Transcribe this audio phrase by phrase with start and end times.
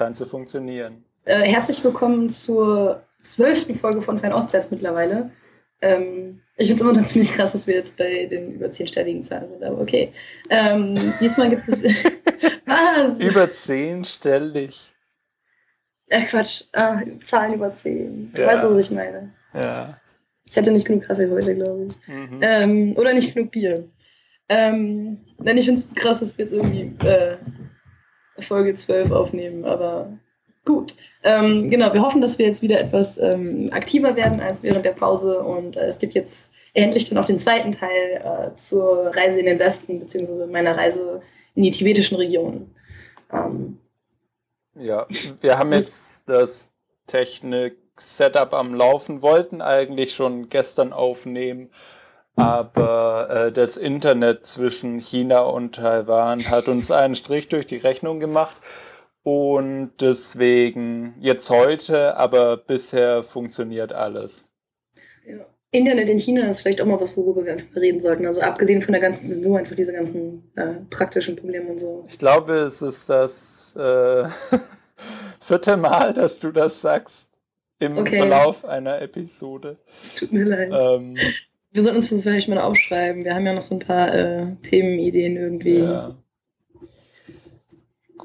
[0.00, 1.04] scheint zu funktionieren.
[1.26, 5.30] Äh, herzlich willkommen zur zwölften Folge von Fernostwärts mittlerweile.
[5.82, 9.26] Ähm, ich finde es immer noch ziemlich krass, dass wir jetzt bei den über zehnstelligen
[9.26, 10.14] Zahlen sind, aber okay.
[10.48, 11.84] Ähm, diesmal gibt es.
[12.64, 13.20] Was?
[13.20, 14.90] Über zehnstellig.
[16.10, 18.32] Ach Quatsch, ah, Zahlen über zehn.
[18.32, 18.48] Du ja.
[18.48, 19.34] weißt, was ich meine.
[19.52, 20.00] Ja.
[20.46, 22.08] Ich hatte nicht genug Kaffee heute, glaube ich.
[22.08, 22.40] Mhm.
[22.40, 23.86] Ähm, oder nicht genug Bier.
[24.48, 27.36] Ähm, denn ich finde es krass, dass wir jetzt irgendwie äh,
[28.42, 30.12] Folge 12 aufnehmen, aber
[30.64, 30.94] gut.
[31.22, 34.92] Ähm, genau, wir hoffen, dass wir jetzt wieder etwas ähm, aktiver werden als während der
[34.92, 39.40] Pause und äh, es gibt jetzt endlich dann auch den zweiten Teil äh, zur Reise
[39.40, 41.20] in den Westen, beziehungsweise meiner Reise
[41.54, 42.74] in die tibetischen Regionen.
[43.32, 43.78] Ähm,
[44.74, 45.06] ja,
[45.40, 46.68] wir haben jetzt das
[47.06, 51.70] Technik-Setup am Laufen, wollten eigentlich schon gestern aufnehmen,
[52.40, 58.20] aber äh, das Internet zwischen China und Taiwan hat uns einen Strich durch die Rechnung
[58.20, 58.56] gemacht.
[59.22, 64.48] Und deswegen jetzt heute, aber bisher funktioniert alles.
[65.26, 65.44] Ja.
[65.72, 68.26] Internet in China ist vielleicht auch mal was, worüber wir einfach reden sollten.
[68.26, 72.04] Also abgesehen von der ganzen Zensur, einfach diese ganzen äh, praktischen Probleme und so.
[72.08, 74.24] Ich glaube, es ist das äh,
[75.40, 77.28] vierte Mal, dass du das sagst
[77.78, 78.18] im okay.
[78.18, 79.78] Verlauf einer Episode.
[80.02, 80.72] Es tut mir leid.
[80.72, 81.16] Ähm,
[81.72, 83.24] wir sollten uns das vielleicht mal aufschreiben.
[83.24, 85.78] Wir haben ja noch so ein paar äh, Themenideen irgendwie.
[85.78, 86.16] Ja.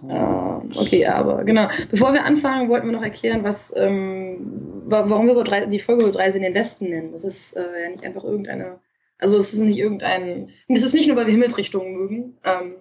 [0.09, 1.67] Ähm, okay, aber genau.
[1.89, 6.37] Bevor wir anfangen, wollten wir noch erklären, was, ähm, warum wir die Folge über Reise
[6.37, 7.11] in den Westen nennen.
[7.11, 8.79] Das ist äh, ja nicht einfach irgendeine.
[9.17, 10.49] Also es ist nicht irgendein.
[10.67, 12.75] Es ist nicht nur, weil wir Himmelsrichtungen mögen, ähm,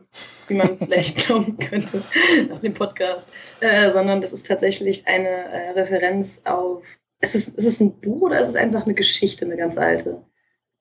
[0.49, 2.03] wie man vielleicht glauben könnte
[2.49, 6.83] nach dem Podcast, äh, sondern das ist tatsächlich eine äh, Referenz auf.
[7.21, 10.23] Ist es, ist es ein Buch oder ist es einfach eine Geschichte, eine ganz alte?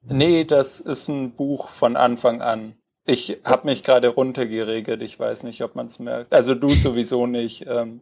[0.07, 2.75] Nee, das ist ein Buch von Anfang an.
[3.05, 5.01] Ich habe mich gerade runtergeregelt.
[5.01, 6.33] Ich weiß nicht, ob man es merkt.
[6.33, 7.65] Also du sowieso nicht.
[7.67, 8.01] Ähm,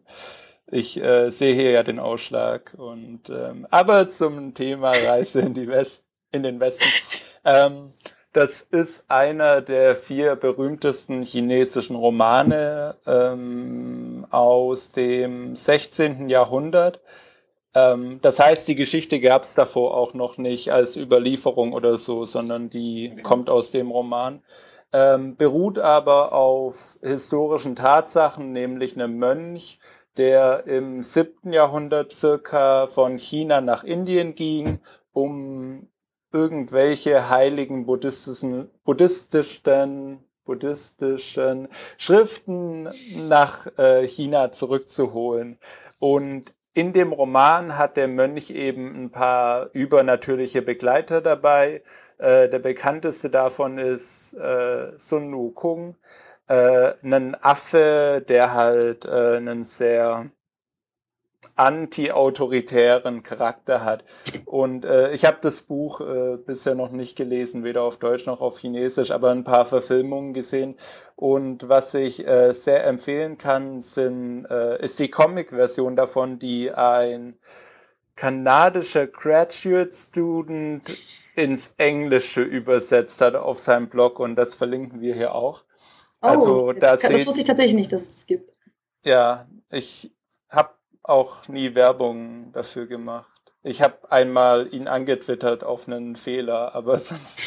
[0.68, 2.76] ich äh, sehe hier ja den Ausschlag.
[2.78, 6.86] Und ähm, aber zum Thema Reise in die West, in den Westen.
[7.44, 7.94] Ähm,
[8.34, 16.30] das ist einer der vier berühmtesten chinesischen Romane ähm, aus dem 16.
[16.30, 17.02] Jahrhundert.
[17.73, 22.26] Ähm, das heißt, die Geschichte gab es davor auch noch nicht als Überlieferung oder so,
[22.26, 24.42] sondern die kommt aus dem Roman.
[24.93, 29.80] Ähm, beruht aber auf historischen Tatsachen, nämlich einem Mönch,
[30.17, 34.80] der im siebten Jahrhundert circa von China nach Indien ging,
[35.14, 35.87] um
[36.33, 42.89] irgendwelche heiligen buddhistischen, buddhistischen, buddhistischen Schriften
[43.27, 45.58] nach äh, China zurückzuholen.
[45.99, 51.83] Und in dem Roman hat der Mönch eben ein paar übernatürliche Begleiter dabei.
[52.17, 55.95] Äh, der bekannteste davon ist äh, Sun Wukong,
[56.48, 60.31] äh, ein Affe, der halt äh, einen sehr
[61.56, 64.04] anti-autoritären Charakter hat.
[64.46, 68.42] Und äh, ich habe das Buch äh, bisher noch nicht gelesen, weder auf Deutsch noch
[68.42, 70.76] auf Chinesisch, aber ein paar Verfilmungen gesehen.
[71.16, 77.38] Und was ich äh, sehr empfehlen kann, sind, äh, ist die Comic-Version davon, die ein
[78.16, 80.84] kanadischer Graduate Student
[81.36, 85.64] ins Englische übersetzt hat auf seinem Blog und das verlinken wir hier auch.
[86.22, 88.52] Oh, also, das, das wusste ich tatsächlich nicht, dass es das gibt.
[89.04, 90.12] Ja, ich
[91.04, 93.28] auch nie Werbung dafür gemacht.
[93.64, 97.39] Ich habe einmal ihn angetwittert auf einen Fehler, aber sonst.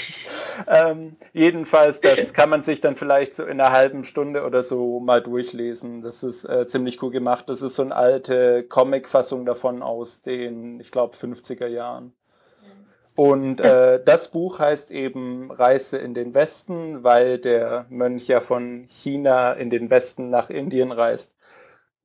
[0.69, 5.01] ähm, jedenfalls, das kann man sich dann vielleicht so in einer halben Stunde oder so
[5.01, 6.03] mal durchlesen.
[6.03, 7.49] Das ist äh, ziemlich cool gemacht.
[7.49, 12.15] Das ist so eine alte Comic-Fassung davon aus den, ich glaube, 50er Jahren.
[13.17, 18.85] Und äh, das Buch heißt eben Reise in den Westen, weil der Mönch ja von
[18.89, 21.37] China in den Westen nach Indien reist.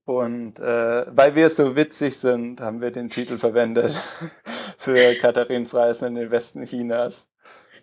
[0.09, 3.93] Und äh, weil wir so witzig sind, haben wir den Titel verwendet
[4.79, 7.27] für Katharins Reisen in den Westen Chinas.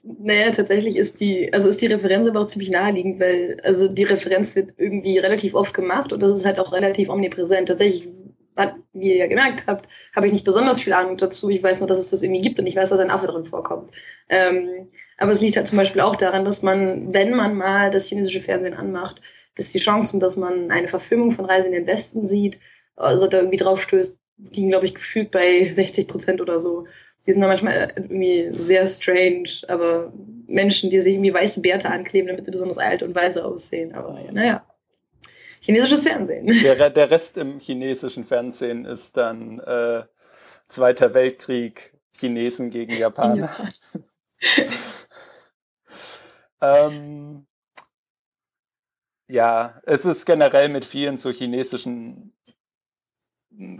[0.02, 4.02] Naja, tatsächlich ist die, also ist die Referenz aber auch ziemlich naheliegend, weil also die
[4.02, 7.68] Referenz wird irgendwie relativ oft gemacht und das ist halt auch relativ omnipräsent.
[7.68, 8.08] Tatsächlich,
[8.92, 11.48] wie ihr ja gemerkt habt, habe ich nicht besonders viel Ahnung dazu.
[11.48, 13.44] Ich weiß nur, dass es das irgendwie gibt und ich weiß, dass ein Affe drin
[13.44, 13.92] vorkommt.
[14.28, 18.06] Ähm, aber es liegt halt zum Beispiel auch daran, dass man, wenn man mal das
[18.06, 19.20] chinesische Fernsehen anmacht,
[19.56, 22.58] dass die Chancen, dass man eine Verfilmung von Reise in den Westen sieht,
[22.94, 24.18] also da irgendwie drauf stößt,
[24.52, 26.86] liegen, glaube ich, gefühlt bei 60 Prozent oder so.
[27.26, 30.12] Die sind da manchmal irgendwie sehr strange, aber
[30.46, 33.94] Menschen, die sich irgendwie weiße Bärte ankleben, damit sie besonders alt und weise aussehen.
[33.94, 34.64] Aber naja,
[35.60, 36.46] chinesisches Fernsehen.
[36.46, 40.04] Der, der Rest im chinesischen Fernsehen ist dann äh,
[40.68, 43.50] Zweiter Weltkrieg, Chinesen gegen Japaner.
[44.56, 44.64] Ja.
[46.88, 47.46] ähm,
[49.28, 52.32] ja, es ist generell mit vielen so chinesischen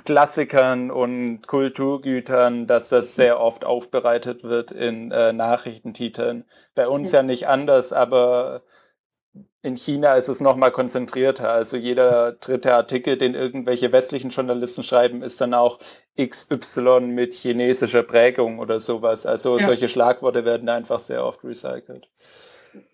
[0.04, 6.44] Klassikern und Kulturgütern, dass das sehr oft aufbereitet wird in äh, Nachrichtentiteln.
[6.74, 7.18] Bei uns ja.
[7.18, 8.62] ja nicht anders, aber
[9.62, 11.50] in China ist es nochmal konzentrierter.
[11.50, 15.78] Also jeder dritte Artikel, den irgendwelche westlichen Journalisten schreiben, ist dann auch
[16.18, 19.26] XY mit chinesischer Prägung oder sowas.
[19.26, 19.66] Also ja.
[19.66, 22.08] solche Schlagworte werden einfach sehr oft recycelt.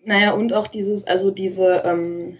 [0.03, 2.37] Naja, und auch dieses, also diese, ähm,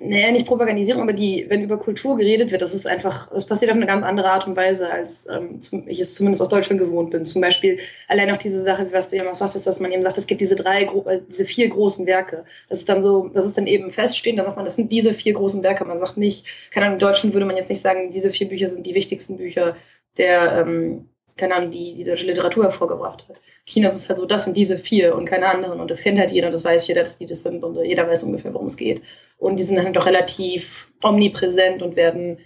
[0.00, 3.70] naja, nicht Propagandisierung, aber die, wenn über Kultur geredet wird, das ist einfach, das passiert
[3.70, 7.10] auf eine ganz andere Art und Weise, als ähm, ich es zumindest aus Deutschland gewohnt
[7.10, 7.24] bin.
[7.26, 7.78] Zum Beispiel
[8.08, 10.40] allein auch diese Sache, was du ja auch sagtest, dass man eben sagt, es gibt
[10.40, 12.44] diese drei, äh, diese vier großen Werke.
[12.68, 15.12] Das ist dann so, das ist dann eben feststehen, da sagt man, das sind diese
[15.14, 15.84] vier großen Werke.
[15.84, 18.68] Man sagt nicht, keine Ahnung, in Deutschland würde man jetzt nicht sagen, diese vier Bücher
[18.68, 19.76] sind die wichtigsten Bücher
[20.18, 23.40] der, ähm, keine Ahnung, die die deutsche Literatur hervorgebracht hat.
[23.66, 25.80] China ist es halt so, das sind diese vier und keine anderen.
[25.80, 28.24] Und das kennt halt jeder, das weiß jeder, dass die das sind und jeder weiß
[28.24, 29.02] ungefähr, worum es geht.
[29.38, 32.38] Und die sind dann doch relativ omnipräsent und werden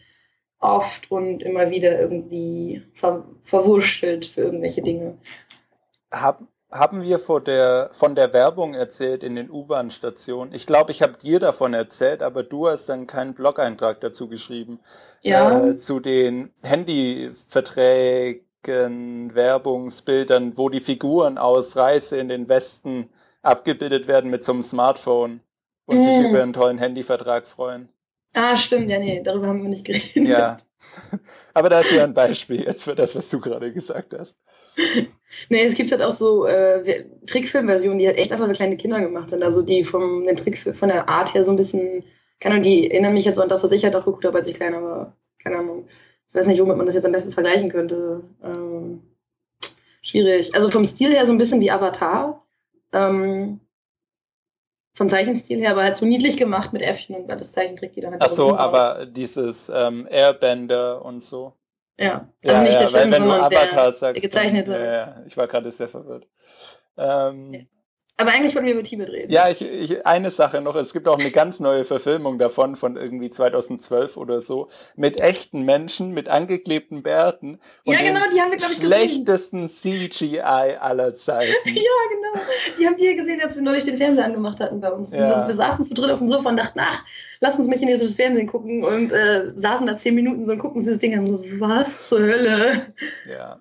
[0.60, 5.18] oft und immer wieder irgendwie ver verwurschtelt für irgendwelche Dinge.
[6.12, 10.52] Hab, haben wir vor der, von der Werbung erzählt in den U-Bahn-Stationen?
[10.52, 14.80] Ich glaube, ich habe dir davon erzählt, aber du hast dann keinen Blog-Eintrag dazu geschrieben.
[15.22, 15.66] Ja.
[15.66, 23.08] Äh, zu den Handyverträgen Werbungsbildern, wo die Figuren aus Reise in den Westen
[23.42, 25.40] abgebildet werden mit so einem Smartphone
[25.86, 26.02] und mm.
[26.02, 27.88] sich über einen tollen Handyvertrag freuen.
[28.34, 30.28] Ah, stimmt, ja, nee, darüber haben wir nicht geredet.
[30.28, 30.58] Ja.
[31.54, 34.38] Aber da ist ja ein Beispiel jetzt für das, was du gerade gesagt hast.
[35.48, 39.00] nee, es gibt halt auch so äh, Trickfilmversionen, die halt echt einfach für kleine Kinder
[39.00, 39.42] gemacht sind.
[39.42, 42.04] Also die vom den Trick von der Art her so ein bisschen,
[42.38, 44.38] keine Ahnung, die erinnern mich jetzt so an das, was ich halt auch geguckt habe,
[44.38, 45.16] als ich kleiner war.
[45.42, 45.88] Keine Ahnung.
[46.28, 48.22] Ich weiß nicht, womit man das jetzt am besten vergleichen könnte.
[48.42, 49.02] Ähm,
[50.02, 50.54] schwierig.
[50.54, 52.44] Also vom Stil her so ein bisschen wie Avatar.
[52.92, 53.60] Ähm,
[54.98, 58.12] vom Zeichenstil her, aber halt so niedlich gemacht mit Äffchen und alles Zeichentrick, die dann
[58.12, 61.54] halt Ach so, aber dieses ähm, Airbender und so.
[61.98, 64.72] Ja, also ja, nicht ja, der Film, wenn du Avatar sagst, der gezeichnete.
[64.72, 66.26] Dann, ja, ja, ich war gerade sehr verwirrt.
[66.96, 67.68] Ähm,
[68.20, 69.30] aber eigentlich wollten wir über Tibet reden.
[69.30, 70.74] Ja, ich, ich, eine Sache noch.
[70.74, 75.62] Es gibt auch eine ganz neue Verfilmung davon, von irgendwie 2012 oder so, mit echten
[75.62, 77.60] Menschen, mit angeklebten Bärten.
[77.84, 79.08] Und ja, genau, die haben wir, glaube ich, gesehen.
[79.08, 81.52] Schlechtesten CGI aller Zeiten.
[81.64, 82.44] ja, genau.
[82.76, 85.14] Die haben wir gesehen, als wir neulich den Fernseher angemacht hatten bei uns.
[85.14, 85.46] Ja.
[85.46, 87.04] Wir saßen zu dritt auf dem Sofa und dachten, ach,
[87.38, 90.80] lass uns mal chinesisches Fernsehen gucken und äh, saßen da zehn Minuten so und gucken
[90.80, 92.92] dieses Ding an, so, was zur Hölle?
[93.30, 93.60] Ja.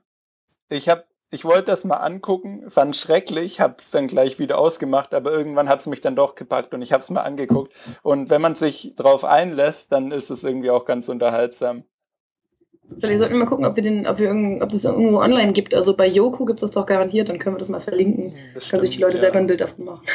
[0.69, 5.31] Ich habe ich wollte das mal angucken, fand schrecklich, hab's dann gleich wieder ausgemacht, aber
[5.31, 7.74] irgendwann hat's mich dann doch gepackt und ich hab's mal angeguckt.
[8.01, 11.83] Und wenn man sich drauf einlässt, dann ist es irgendwie auch ganz unterhaltsam.
[13.00, 15.51] Vielleicht sollten wir mal gucken, ob wir den, ob wir irgend, ob das irgendwo online
[15.51, 15.74] gibt.
[15.74, 18.33] Also bei Yoko gibt es das doch garantiert, dann können wir das mal verlinken.
[18.53, 19.19] Das Können sich die Leute ja.
[19.19, 20.06] selber ein Bild davon machen.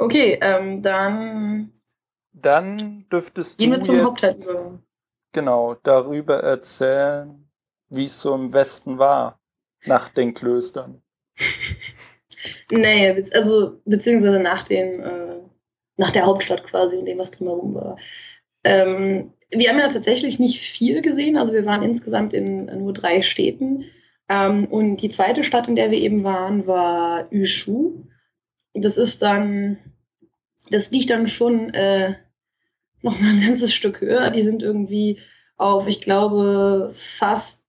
[0.00, 1.72] Okay, ähm, dann.
[2.32, 3.80] Dann dürftest Gehen du.
[3.80, 4.38] Gehen wir zum Hauptteil
[5.32, 7.48] genau darüber erzählen,
[7.88, 9.40] wie es so im Westen war
[9.84, 11.02] nach den Klöstern.
[12.70, 15.38] naja, also beziehungsweise nach den, äh,
[15.96, 17.96] nach der Hauptstadt quasi und dem, was drumherum war.
[18.64, 23.22] Ähm, wir haben ja tatsächlich nicht viel gesehen, also wir waren insgesamt in, nur drei
[23.22, 23.84] Städten.
[24.28, 28.04] Ähm, und die zweite Stadt, in der wir eben waren, war Yushu.
[28.74, 29.78] Das ist dann,
[30.70, 32.14] das liegt dann schon äh,
[33.02, 34.30] noch mal ein ganzes Stück höher.
[34.30, 35.18] Die sind irgendwie
[35.56, 37.64] auf, ich glaube, fast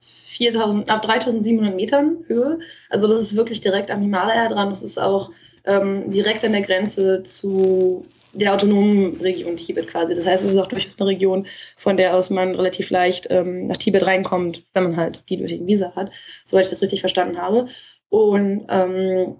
[0.00, 2.60] 4000, ab 3700 Metern Höhe.
[2.88, 4.70] Also das ist wirklich direkt am Himalaya dran.
[4.70, 5.32] Das ist auch
[5.64, 10.14] ähm, direkt an der Grenze zu der autonomen Region Tibet quasi.
[10.14, 13.66] Das heißt, es ist auch durchaus eine Region, von der aus man relativ leicht ähm,
[13.66, 16.10] nach Tibet reinkommt, wenn man halt die nötigen Visa hat,
[16.44, 17.66] soweit ich das richtig verstanden habe.
[18.08, 19.36] Und ähm,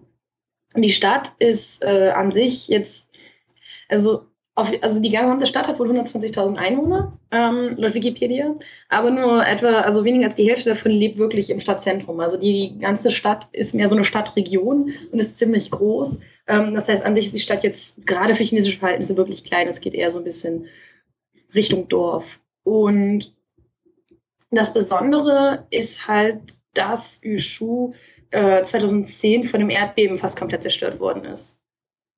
[0.76, 3.10] die Stadt ist äh, an sich jetzt,
[3.88, 8.54] also auf, also die gesamte Stadt hat wohl 120.000 Einwohner, ähm, laut Wikipedia.
[8.88, 12.20] Aber nur etwa, also weniger als die Hälfte davon lebt wirklich im Stadtzentrum.
[12.20, 16.20] Also die, die ganze Stadt ist mehr so eine Stadtregion und ist ziemlich groß.
[16.46, 19.68] Ähm, das heißt, an sich ist die Stadt jetzt gerade für chinesische Verhältnisse wirklich klein.
[19.68, 20.66] Es geht eher so ein bisschen
[21.54, 22.40] Richtung Dorf.
[22.64, 23.34] Und
[24.50, 27.92] das Besondere ist halt, dass Yushu
[28.30, 31.59] äh, 2010 von dem Erdbeben fast komplett zerstört worden ist.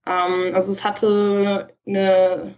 [0.06, 2.54] Ähm, also es hatte eine,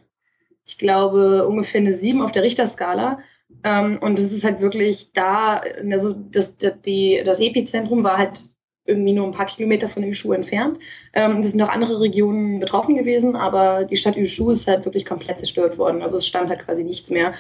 [0.65, 3.19] ich glaube, ungefähr eine 7 auf der Richterskala.
[3.63, 8.49] Ähm, und es ist halt wirklich da, also das, das, die, das Epizentrum war halt
[8.87, 10.79] irgendwie nur ein paar Kilometer von Yushu entfernt.
[11.15, 15.07] Ähm, es sind auch andere Regionen betroffen gewesen, aber die Stadt Yushu ist halt wirklich
[15.07, 16.03] komplett zerstört worden.
[16.03, 17.35] Also es stand halt quasi nichts mehr.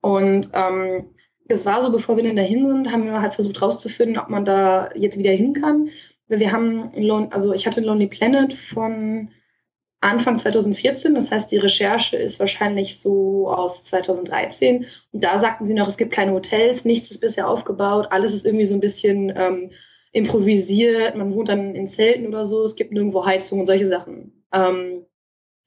[0.00, 1.10] Und ähm,
[1.48, 4.44] es war so, bevor wir dann dahin sind, haben wir halt versucht rauszufinden, ob man
[4.44, 5.90] da jetzt wieder hin kann.
[6.28, 6.90] Wir haben,
[7.30, 9.30] also ich hatte Lonely Planet von
[10.00, 11.14] Anfang 2014.
[11.14, 14.86] Das heißt, die Recherche ist wahrscheinlich so aus 2013.
[15.12, 18.46] Und da sagten sie noch, es gibt keine Hotels, nichts ist bisher aufgebaut, alles ist
[18.46, 19.70] irgendwie so ein bisschen ähm,
[20.12, 21.16] improvisiert.
[21.16, 24.44] Man wohnt dann in Zelten oder so, es gibt nirgendwo Heizung und solche Sachen.
[24.52, 25.04] Ähm,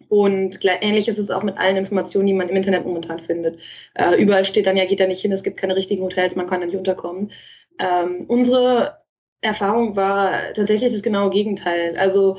[0.08, 3.60] und ähnlich ist es auch mit allen Informationen, die man im Internet momentan findet.
[3.94, 6.48] Äh, überall steht dann ja, geht da nicht hin, es gibt keine richtigen Hotels, man
[6.48, 7.32] kann da nicht unterkommen.
[7.80, 8.98] Ähm, unsere
[9.42, 11.96] Erfahrung war tatsächlich das genaue Gegenteil.
[11.98, 12.38] Also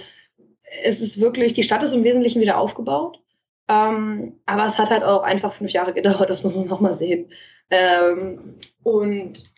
[0.84, 3.20] es ist wirklich, die Stadt ist im Wesentlichen wieder aufgebaut.
[3.68, 7.30] Ähm, aber es hat halt auch einfach fünf Jahre gedauert, das muss man nochmal sehen.
[7.70, 9.50] Ähm, und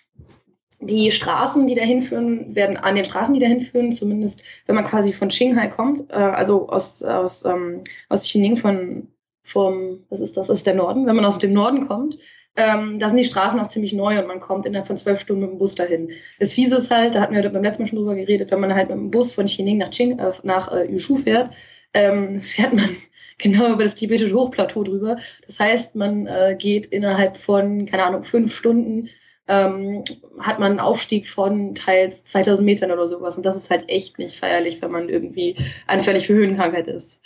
[0.81, 4.85] die Straßen, die dahin führen, werden an den Straßen, die dahin führen, zumindest wenn man
[4.85, 9.09] quasi von Qinghai kommt, äh, also aus, aus, ähm, aus Xining von,
[9.43, 12.19] vom, was ist das, das ist der Norden, wenn man aus dem Norden kommt,
[12.57, 15.43] ähm, da sind die Straßen auch ziemlich neu und man kommt innerhalb von zwölf Stunden
[15.43, 16.11] mit dem Bus dahin.
[16.39, 18.75] Das Fiese ist halt, da hatten wir beim letzten Mal schon drüber geredet, wenn man
[18.75, 21.51] halt mit dem Bus von Xining nach, Qing, äh, nach äh, Yushu fährt,
[21.93, 22.97] ähm, fährt man
[23.39, 25.17] genau über das tibetische Hochplateau drüber.
[25.47, 29.09] Das heißt, man äh, geht innerhalb von, keine Ahnung, fünf Stunden
[29.47, 30.05] ähm,
[30.41, 33.37] hat man einen Aufstieg von teils 2000 Metern oder sowas.
[33.37, 35.57] Und das ist halt echt nicht feierlich, wenn man irgendwie
[35.87, 37.21] anfällig für Höhenkrankheit ist.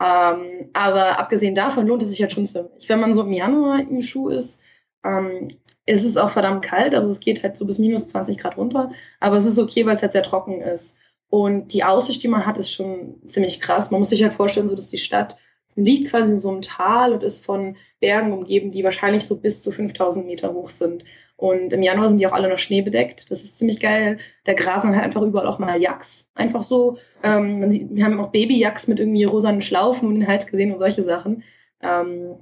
[0.00, 2.88] Ähm, aber abgesehen davon lohnt es sich halt schon ziemlich.
[2.88, 4.62] Wenn man so im Januar im Schuh ist,
[5.04, 6.94] ähm, ist es auch verdammt kalt.
[6.94, 8.90] Also es geht halt so bis minus 20 Grad runter.
[9.20, 10.98] Aber es ist okay, weil es halt sehr trocken ist.
[11.30, 13.90] Und die Aussicht, die man hat, ist schon ziemlich krass.
[13.90, 15.36] Man muss sich halt vorstellen, so dass die Stadt
[15.74, 19.62] liegt quasi in so einem Tal und ist von Bergen umgeben, die wahrscheinlich so bis
[19.62, 21.04] zu 5000 Meter hoch sind.
[21.36, 23.30] Und im Januar sind die auch alle noch schneebedeckt.
[23.30, 24.18] Das ist ziemlich geil.
[24.44, 26.26] Da grasen halt einfach überall auch mal Yaks.
[26.34, 26.98] Einfach so.
[27.22, 30.72] Ähm, man sieht, wir haben auch Baby-Yaks mit irgendwie rosanen Schlaufen um den Hals gesehen
[30.72, 31.44] und solche Sachen.
[31.80, 32.34] Ähm,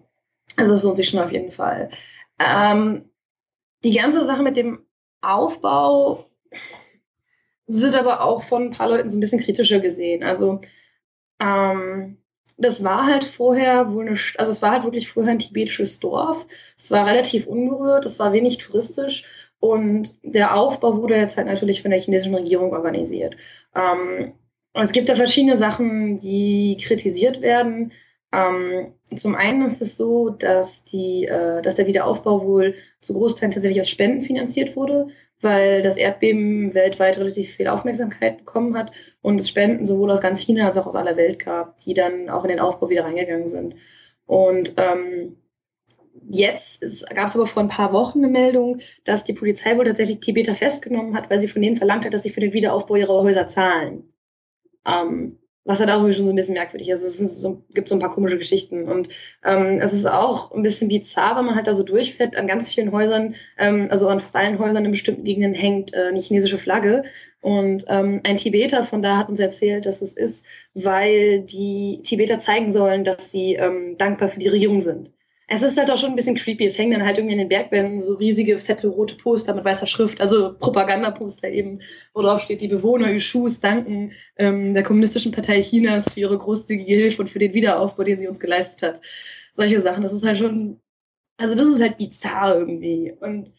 [0.56, 1.90] also das lohnt sich schon auf jeden Fall.
[2.38, 3.10] Ähm,
[3.84, 4.86] die ganze Sache mit dem
[5.20, 6.26] Aufbau
[7.66, 10.22] wird aber auch von ein paar Leuten so ein bisschen kritischer gesehen.
[10.22, 10.60] Also
[11.40, 12.18] ähm,
[12.58, 16.46] das war halt vorher wohl eine, also es war halt wirklich vorher ein tibetisches Dorf.
[16.78, 19.24] Es war relativ unberührt, es war wenig touristisch
[19.58, 23.36] und der Aufbau wurde jetzt halt natürlich von der chinesischen Regierung organisiert.
[23.74, 24.34] Ähm,
[24.74, 27.92] es gibt da verschiedene Sachen, die kritisiert werden.
[28.36, 33.52] Ähm, zum einen ist es so, dass, die, äh, dass der Wiederaufbau wohl zu Großteilen
[33.52, 35.08] tatsächlich aus Spenden finanziert wurde
[35.40, 40.40] weil das Erdbeben weltweit relativ viel Aufmerksamkeit bekommen hat und es Spenden sowohl aus ganz
[40.40, 43.48] China als auch aus aller Welt gab, die dann auch in den Aufbau wieder reingegangen
[43.48, 43.74] sind.
[44.24, 45.36] Und ähm,
[46.28, 50.20] jetzt gab es aber vor ein paar Wochen eine Meldung, dass die Polizei wohl tatsächlich
[50.20, 53.22] Tibeter festgenommen hat, weil sie von denen verlangt hat, dass sie für den Wiederaufbau ihrer
[53.22, 54.12] Häuser zahlen.
[54.86, 57.02] Ähm, was halt auch irgendwie schon so ein bisschen merkwürdig ist.
[57.02, 58.84] Es so, gibt so ein paar komische Geschichten.
[58.84, 59.08] Und
[59.44, 62.36] ähm, es ist auch ein bisschen bizarr, wenn man halt da so durchfährt.
[62.36, 66.08] An ganz vielen Häusern, ähm, also an fast allen Häusern in bestimmten Gegenden hängt äh,
[66.08, 67.04] eine chinesische Flagge.
[67.40, 72.38] Und ähm, ein Tibeter von da hat uns erzählt, dass es ist, weil die Tibeter
[72.38, 75.12] zeigen sollen, dass sie ähm, dankbar für die Regierung sind.
[75.48, 76.64] Es ist halt auch schon ein bisschen creepy.
[76.64, 79.86] Es hängen dann halt irgendwie in den Bergwänden so riesige, fette, rote Poster mit weißer
[79.86, 81.80] Schrift, also Propagandaposter eben,
[82.12, 86.94] wo drauf steht, die Bewohner Yushus danken ähm, der Kommunistischen Partei Chinas für ihre großzügige
[86.94, 89.00] Hilfe und für den Wiederaufbau, den sie uns geleistet hat.
[89.54, 90.02] Solche Sachen.
[90.02, 90.80] Das ist halt schon,
[91.36, 93.14] also das ist halt bizarr irgendwie.
[93.20, 93.52] Und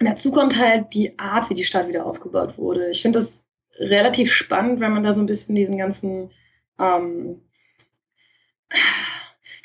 [0.00, 2.88] dazu kommt halt die Art, wie die Stadt wieder aufgebaut wurde.
[2.88, 3.44] Ich finde das
[3.78, 6.30] relativ spannend, wenn man da so ein bisschen diesen ganzen
[6.78, 7.42] ähm,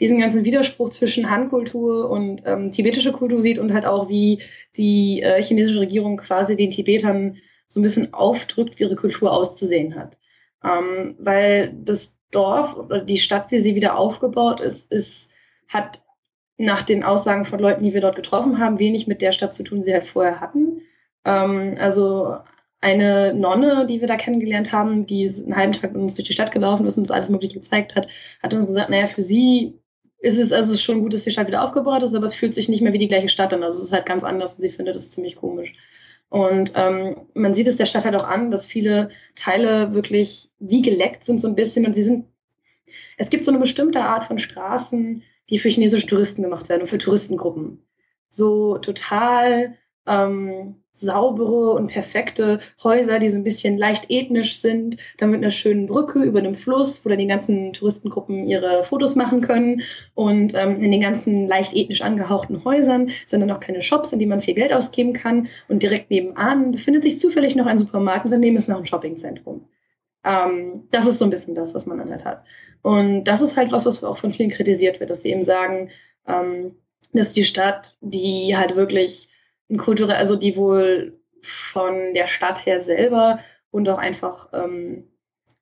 [0.04, 4.42] diesen ganzen Widerspruch zwischen Han-Kultur und ähm, tibetische Kultur sieht und halt auch, wie
[4.76, 7.38] die äh, chinesische Regierung quasi den Tibetern
[7.70, 10.18] so ein bisschen aufdrückt, wie ihre Kultur auszusehen hat.
[10.62, 15.32] Ähm, weil das Dorf oder die Stadt, wie sie wieder aufgebaut ist, ist,
[15.70, 16.02] hat
[16.58, 19.64] nach den Aussagen von Leuten, die wir dort getroffen haben, wenig mit der Stadt zu
[19.64, 20.82] tun, die sie halt vorher hatten.
[21.24, 22.40] Ähm, also
[22.82, 26.34] eine Nonne, die wir da kennengelernt haben, die einen halben Tag mit uns durch die
[26.34, 28.10] Stadt gelaufen ist und uns alles Mögliche gezeigt hat,
[28.42, 29.80] hat uns gesagt, naja, für sie
[30.24, 32.70] ist es also schon gut, dass die Stadt wieder aufgebaut ist, aber es fühlt sich
[32.70, 33.62] nicht mehr wie die gleiche Stadt an.
[33.62, 35.74] Also es ist halt ganz anders und sie findet es ziemlich komisch.
[36.30, 40.82] Und ähm, man sieht es der Stadt halt auch an, dass viele Teile wirklich wie
[40.82, 42.26] geleckt sind so ein bisschen und sie sind,
[43.18, 46.88] es gibt so eine bestimmte Art von Straßen, die für chinesische Touristen gemacht werden und
[46.88, 47.86] für Touristengruppen.
[48.30, 49.76] So total
[50.08, 55.50] ähm, saubere und perfekte Häuser, die so ein bisschen leicht ethnisch sind, dann mit einer
[55.50, 59.82] schönen Brücke über einem Fluss, wo dann die ganzen Touristengruppen ihre Fotos machen können.
[60.14, 64.20] Und ähm, in den ganzen leicht ethnisch angehauchten Häusern sind dann auch keine Shops, in
[64.20, 65.48] die man viel Geld ausgeben kann.
[65.68, 69.68] Und direkt nebenan befindet sich zufällig noch ein Supermarkt und daneben ist noch ein Shoppingzentrum.
[70.24, 72.44] Ähm, das ist so ein bisschen das, was man dann halt hat.
[72.84, 75.90] Und das ist halt was, was auch von vielen kritisiert wird, dass sie eben sagen,
[76.28, 76.76] ähm,
[77.14, 79.30] dass die Stadt, die halt wirklich
[79.78, 83.40] kulturell, also die wohl von der Stadt her selber
[83.72, 85.10] und auch einfach ähm,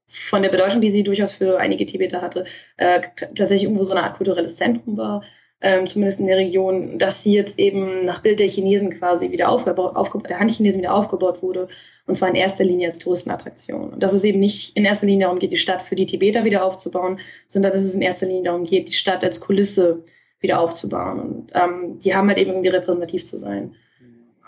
[0.08, 2.46] von der Bedeutung, die sie durchaus für einige Tibeter hatte,
[2.78, 5.24] äh, tatsächlich irgendwo so eine Art kulturelles Zentrum war,
[5.62, 9.50] ähm, zumindest in der Region, dass sie jetzt eben nach Bild der Chinesen quasi wieder
[9.50, 11.68] aufgebaut, aufgebaut der Han-Chinesen wieder aufgebaut wurde,
[12.08, 13.94] und zwar in erster Linie als Touristenattraktion.
[13.94, 16.44] Und dass es eben nicht in erster Linie darum geht, die Stadt für die Tibeter
[16.44, 20.04] wieder aufzubauen, sondern dass es in erster Linie darum geht, die Stadt als Kulisse
[20.40, 21.20] wieder aufzubauen.
[21.20, 23.76] Und ähm, die haben halt eben irgendwie repräsentativ zu sein.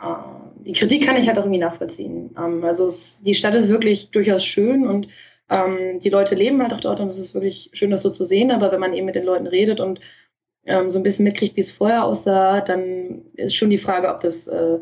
[0.03, 2.35] Äh, die Kritik kann ich halt auch irgendwie nachvollziehen.
[2.37, 5.07] Ähm, also es, die Stadt ist wirklich durchaus schön und
[5.49, 8.25] ähm, die Leute leben halt auch dort und es ist wirklich schön, das so zu
[8.25, 8.51] sehen.
[8.51, 9.99] Aber wenn man eben mit den Leuten redet und
[10.65, 14.21] ähm, so ein bisschen mitkriegt, wie es vorher aussah, dann ist schon die Frage, ob
[14.21, 14.79] das äh,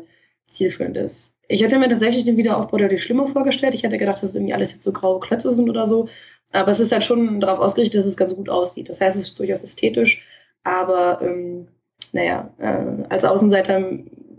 [0.48, 1.36] zielführend ist.
[1.48, 3.74] Ich hätte mir tatsächlich den Wiederaufbau deutlich schlimmer vorgestellt.
[3.74, 6.08] Ich hätte gedacht, dass irgendwie alles jetzt so graue Klötze sind oder so.
[6.52, 8.88] Aber es ist halt schon darauf ausgerichtet, dass es ganz gut aussieht.
[8.88, 10.22] Das heißt, es ist durchaus ästhetisch,
[10.64, 11.68] aber ähm,
[12.12, 13.82] naja, äh, als Außenseiter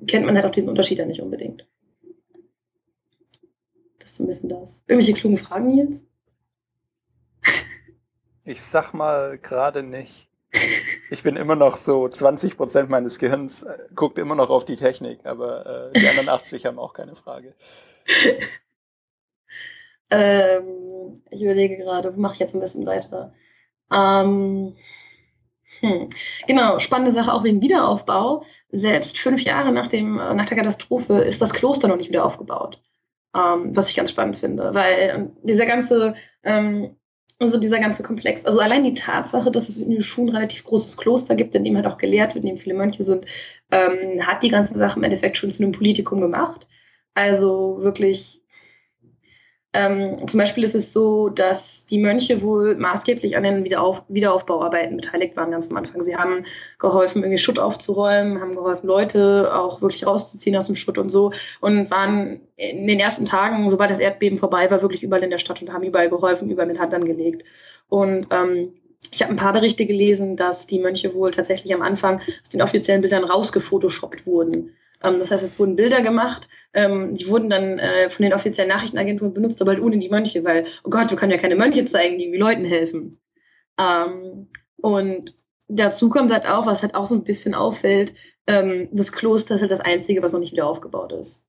[0.07, 1.67] kennt man halt auch diesen Unterschied ja nicht unbedingt.
[3.99, 4.83] Das ist so ein bisschen das.
[4.87, 6.05] Irgendwelche klugen Fragen jetzt?
[8.45, 10.29] Ich sag mal gerade nicht.
[11.09, 14.75] Ich bin immer noch so 20 Prozent meines Gehirns äh, guckt immer noch auf die
[14.75, 17.55] Technik, aber äh, die anderen 80 haben auch keine Frage.
[20.09, 23.33] ähm, ich überlege gerade, mache ich jetzt ein bisschen weiter.
[23.91, 24.75] Ähm,
[25.83, 26.09] hm.
[26.47, 28.45] Genau, spannende Sache auch wegen Wiederaufbau.
[28.71, 32.81] Selbst fünf Jahre nach, dem, nach der Katastrophe ist das Kloster noch nicht wieder aufgebaut.
[33.35, 36.95] Ähm, was ich ganz spannend finde, weil ähm, dieser ganze ähm,
[37.39, 38.45] also dieser ganze Komplex.
[38.45, 41.75] Also allein die Tatsache, dass es in schon ein relativ großes Kloster gibt, in dem
[41.75, 43.25] halt auch gelehrt wird, in dem viele Mönche sind,
[43.71, 46.67] ähm, hat die ganze Sache im Endeffekt schon zu einem Politikum gemacht.
[47.15, 48.42] Also wirklich
[49.75, 54.97] ähm, zum Beispiel ist es so, dass die Mönche wohl maßgeblich an den Wiederauf Wiederaufbauarbeiten
[54.97, 56.01] beteiligt waren ganz am Anfang.
[56.01, 56.45] Sie haben
[56.77, 61.33] geholfen, irgendwie Schutt aufzuräumen, haben geholfen, Leute auch wirklich rauszuziehen aus dem Schutt und so
[61.59, 65.39] und waren in den ersten Tagen, sobald das Erdbeben vorbei war, wirklich überall in der
[65.39, 67.43] Stadt und haben überall geholfen, überall mit Hand angelegt.
[67.89, 68.73] Und ähm,
[69.11, 72.61] ich habe ein paar Berichte gelesen, dass die Mönche wohl tatsächlich am Anfang aus den
[72.61, 74.75] offiziellen Bildern rausgefotoshoppt wurden.
[75.03, 78.69] Ähm, das heißt, es wurden Bilder gemacht, ähm, die wurden dann äh, von den offiziellen
[78.69, 81.85] Nachrichtenagenturen benutzt, aber halt ohne die Mönche, weil, oh Gott, wir können ja keine Mönche
[81.85, 83.19] zeigen, die irgendwie Leuten helfen.
[83.79, 85.33] Ähm, und
[85.67, 88.13] dazu kommt halt auch, was halt auch so ein bisschen auffällt,
[88.45, 91.47] das Kloster ist halt das Einzige, was noch nicht wieder aufgebaut ist.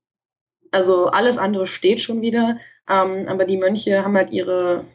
[0.71, 4.85] Also alles andere steht schon wieder, aber die Mönche haben halt ihre,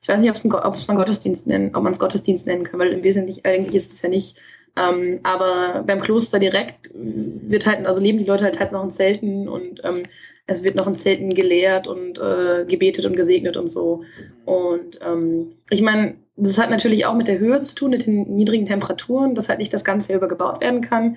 [0.00, 2.92] ich weiß nicht, ob es man Gottesdienst nennen, ob man es Gottesdienst nennen kann, weil
[2.92, 4.38] im Wesentlichen eigentlich ist es ja nicht
[4.76, 8.90] ähm, aber beim Kloster direkt wird halt, also leben die Leute halt, halt noch in
[8.90, 10.02] Zelten und ähm,
[10.46, 14.04] es wird noch in Zelten gelehrt und äh, gebetet und gesegnet und so.
[14.44, 18.36] Und ähm, ich meine, das hat natürlich auch mit der Höhe zu tun, mit den
[18.36, 21.16] niedrigen Temperaturen, dass halt nicht das Ganze über gebaut werden kann.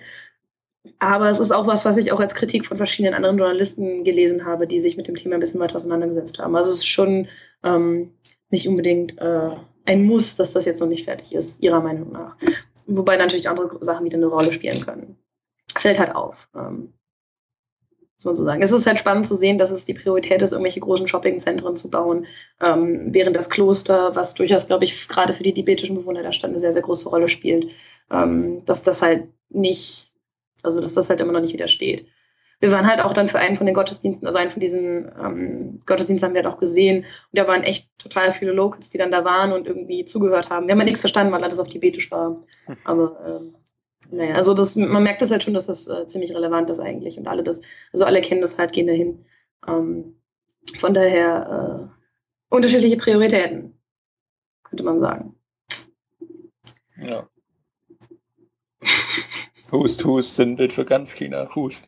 [0.98, 4.46] Aber es ist auch was, was ich auch als Kritik von verschiedenen anderen Journalisten gelesen
[4.46, 6.56] habe, die sich mit dem Thema ein bisschen weiter auseinandergesetzt haben.
[6.56, 7.28] Also es ist schon
[7.64, 8.12] ähm,
[8.50, 9.52] nicht unbedingt äh,
[9.86, 12.36] ein Muss, dass das jetzt noch nicht fertig ist, ihrer Meinung nach.
[12.90, 15.18] Wobei natürlich andere Sachen wieder eine Rolle spielen können.
[15.78, 16.50] Fällt halt auf.
[16.56, 16.94] Ähm,
[18.18, 18.62] muss man so sagen.
[18.62, 21.90] Es ist halt spannend zu sehen, dass es die Priorität ist, irgendwelche großen Shoppingzentren zu
[21.90, 22.26] bauen,
[22.60, 26.50] ähm, während das Kloster, was durchaus, glaube ich, gerade für die tibetischen Bewohner der Stadt
[26.50, 27.70] eine sehr, sehr große Rolle spielt,
[28.12, 30.12] ähm, dass das halt nicht,
[30.64, 32.08] also dass das halt immer noch nicht widersteht
[32.60, 35.80] wir waren halt auch dann für einen von den Gottesdiensten, also einen von diesen ähm,
[35.86, 37.00] Gottesdiensten haben wir halt auch gesehen.
[37.00, 40.68] Und da waren echt total viele Locals, die dann da waren und irgendwie zugehört haben.
[40.68, 42.44] Wir haben ja nichts verstanden, weil alles auf Tibetisch war.
[42.84, 43.56] Aber ähm,
[44.12, 47.18] naja, also das, man merkt das halt schon, dass das äh, ziemlich relevant ist eigentlich.
[47.18, 47.62] Und alle das,
[47.94, 49.26] also alle kennen das halt, gehen dahin.
[49.66, 50.20] Ähm,
[50.78, 53.80] von daher äh, unterschiedliche Prioritäten,
[54.64, 55.36] könnte man sagen.
[57.02, 57.30] Ja.
[59.72, 61.88] Hust, Hust, Sinnbild für ganz China, Hust.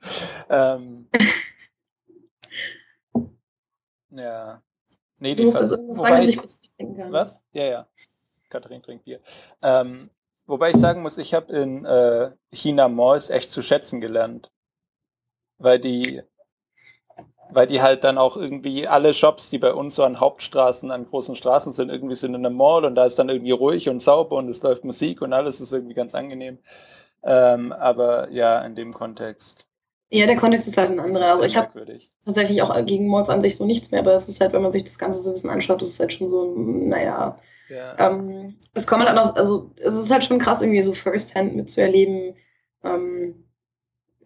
[0.49, 1.07] Ähm,
[4.09, 4.61] ja.
[5.17, 7.11] Nee, die Vers sagen, ich, kurz trinken kann.
[7.11, 7.37] Was?
[7.53, 7.87] Ja, ja.
[8.49, 9.21] Katharin trinkt Bier.
[9.61, 10.09] Ähm,
[10.45, 14.51] wobei ich sagen muss, ich habe in äh, China Malls echt zu schätzen gelernt.
[15.57, 16.23] Weil die,
[17.51, 21.05] weil die halt dann auch irgendwie alle Shops, die bei uns so an Hauptstraßen, an
[21.05, 24.01] großen Straßen sind, irgendwie sind in einem Mall und da ist dann irgendwie ruhig und
[24.01, 26.57] sauber und es läuft Musik und alles ist irgendwie ganz angenehm.
[27.23, 29.65] Ähm, aber ja, in dem Kontext.
[30.09, 31.31] Ja, der Kontext ist halt ein anderer.
[31.31, 31.85] Also ich habe
[32.25, 34.73] tatsächlich auch gegen Mords an sich so nichts mehr, aber es ist halt, wenn man
[34.73, 37.37] sich das Ganze so ein bisschen anschaut, das ist halt schon so, naja.
[37.69, 37.95] Ja.
[37.97, 42.35] Ähm, es kommt halt aus, also es ist halt schon krass, irgendwie so firsthand mitzuerleben,
[42.83, 43.45] ähm,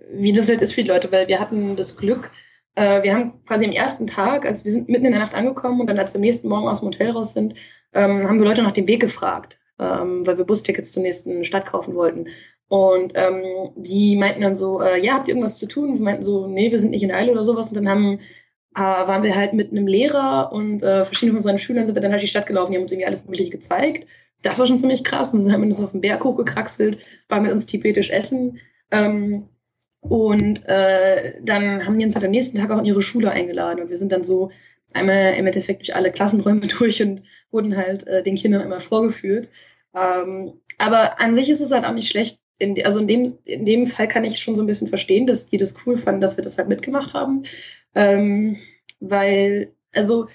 [0.09, 2.31] wie das halt ist für die Leute, weil wir hatten das Glück,
[2.75, 5.79] äh, wir haben quasi am ersten Tag, als wir sind mitten in der Nacht angekommen
[5.79, 7.53] und dann als wir am nächsten Morgen aus dem Hotel raus sind,
[7.93, 11.65] ähm, haben wir Leute nach dem Weg gefragt, ähm, weil wir Bustickets zur nächsten Stadt
[11.65, 12.27] kaufen wollten.
[12.67, 13.43] Und ähm,
[13.75, 15.95] die meinten dann so, äh, ja, habt ihr irgendwas zu tun?
[15.95, 17.69] Wir meinten so, nee, wir sind nicht in Eile oder sowas.
[17.69, 18.19] Und dann haben
[18.75, 22.01] äh, waren wir halt mit einem Lehrer und äh, verschiedenen von unseren Schülern sind wir
[22.01, 24.05] dann halt die Stadt gelaufen, die haben uns irgendwie alles Mögliche gezeigt.
[24.43, 25.33] Das war schon ziemlich krass.
[25.33, 26.99] Und dann haben uns auf den Berg hochgekraxelt,
[27.29, 28.59] waren mit uns tibetisch essen.
[28.91, 29.47] Ähm,
[30.01, 33.81] und äh, dann haben die uns halt am nächsten Tag auch in ihre Schule eingeladen.
[33.81, 34.51] Und wir sind dann so
[34.93, 39.49] einmal im Endeffekt durch alle Klassenräume durch und wurden halt äh, den Kindern einmal vorgeführt.
[39.95, 42.39] Ähm, aber an sich ist es halt auch nicht schlecht.
[42.57, 45.49] In, also in dem, in dem Fall kann ich schon so ein bisschen verstehen, dass
[45.49, 47.43] die das cool fanden, dass wir das halt mitgemacht haben.
[47.93, 48.57] Ähm,
[48.99, 50.27] weil, also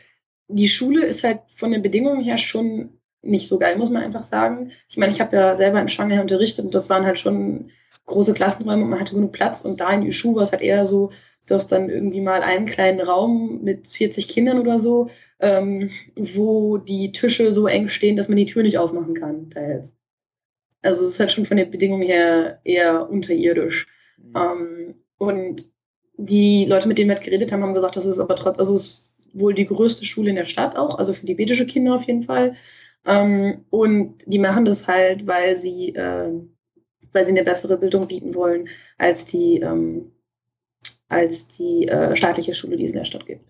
[0.49, 4.23] die Schule ist halt von den Bedingungen her schon nicht so geil, muss man einfach
[4.23, 4.73] sagen.
[4.89, 7.71] Ich meine, ich habe ja selber in Shanghai unterrichtet und das waren halt schon
[8.07, 9.63] große Klassenräume und man hatte genug Platz.
[9.63, 11.11] Und da in Yushu war es halt eher so,
[11.47, 16.79] du hast dann irgendwie mal einen kleinen Raum mit 40 Kindern oder so, ähm, wo
[16.79, 19.51] die Tische so eng stehen, dass man die Tür nicht aufmachen kann.
[19.51, 19.95] Teils.
[20.83, 23.87] Also es ist halt schon von den Bedingungen her eher unterirdisch.
[24.17, 24.37] Mhm.
[24.37, 25.67] Ähm, und
[26.17, 28.75] die Leute, mit denen wir halt geredet haben, haben gesagt, das ist aber trotzdem, also
[28.75, 32.05] es ist wohl die größte Schule in der Stadt auch, also für tibetische Kinder auf
[32.05, 32.57] jeden Fall.
[33.07, 36.31] Ähm, und die machen das halt, weil sie, äh,
[37.13, 40.13] weil sie eine bessere Bildung bieten wollen als die, ähm,
[41.09, 43.45] als die äh, staatliche Schule, die es in der Stadt gibt.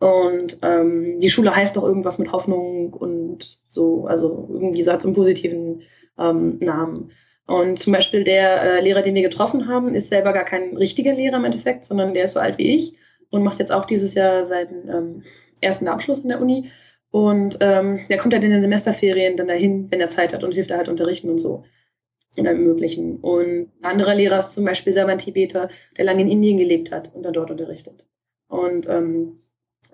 [0.00, 5.02] Und ähm, die Schule heißt auch irgendwas mit Hoffnung und so, also irgendwie so hat
[5.02, 5.82] so einen positiven
[6.18, 7.10] ähm, Namen.
[7.46, 11.12] Und zum Beispiel der äh, Lehrer, den wir getroffen haben, ist selber gar kein richtiger
[11.12, 12.94] Lehrer im Endeffekt, sondern der ist so alt wie ich
[13.30, 15.22] und macht jetzt auch dieses Jahr seinen ähm,
[15.60, 16.70] ersten Abschluss in der Uni.
[17.10, 20.52] Und ähm, der kommt halt in den Semesterferien dann dahin, wenn er Zeit hat und
[20.52, 21.64] hilft da halt unterrichten und so.
[22.36, 23.18] Und allem Möglichen.
[23.18, 26.90] Und ein anderer Lehrer ist zum Beispiel selber ein Tibeter, der lange in Indien gelebt
[26.90, 28.04] hat und dann dort unterrichtet.
[28.48, 29.40] Und ähm,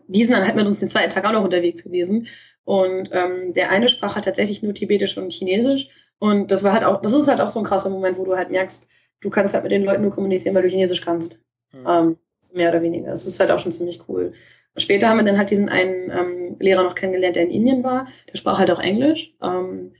[0.06, 2.26] diesen dann halt mit uns den zweiten Tag auch noch unterwegs gewesen.
[2.64, 5.88] Und ähm, der eine sprach halt tatsächlich nur Tibetisch und Chinesisch.
[6.20, 8.36] Und das war halt auch, das ist halt auch so ein krasser Moment, wo du
[8.36, 8.88] halt merkst,
[9.20, 11.38] du kannst halt mit den Leuten nur kommunizieren, weil du Chinesisch kannst.
[11.72, 11.86] Mhm.
[11.88, 12.16] Ähm,
[12.52, 13.10] mehr oder weniger.
[13.10, 14.32] Das ist halt auch schon ziemlich cool.
[14.76, 18.06] Später haben wir dann halt diesen einen ähm, Lehrer noch kennengelernt, der in Indien war.
[18.30, 19.34] Der sprach halt auch Englisch.
[19.42, 19.92] Ähm,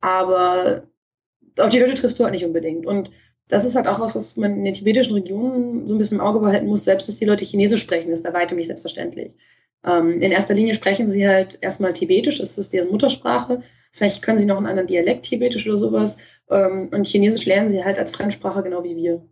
[0.00, 0.84] aber
[1.58, 2.86] auf die Leute triffst du halt nicht unbedingt.
[2.86, 3.10] Und
[3.48, 6.24] das ist halt auch was, was man in den tibetischen Regionen so ein bisschen im
[6.24, 9.34] Auge behalten muss, selbst dass die Leute Chinesisch sprechen, ist bei weitem nicht selbstverständlich.
[9.84, 13.62] Ähm, in erster Linie sprechen sie halt erstmal Tibetisch, das ist deren Muttersprache.
[13.96, 16.18] Vielleicht können sie noch einen anderen Dialekt Tibetisch oder sowas.
[16.50, 19.26] Ähm, und Chinesisch lernen sie halt als Fremdsprache genau wie wir.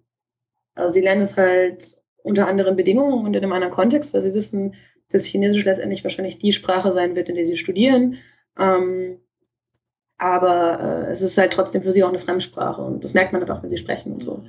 [0.75, 4.33] Also sie lernen es halt unter anderen Bedingungen und in einem anderen Kontext, weil sie
[4.33, 4.75] wissen,
[5.11, 8.17] dass Chinesisch letztendlich wahrscheinlich die Sprache sein wird, in der sie studieren.
[8.59, 9.21] Ähm,
[10.17, 13.43] aber äh, es ist halt trotzdem für sie auch eine Fremdsprache und das merkt man
[13.43, 14.45] halt auch, wenn sie sprechen und so.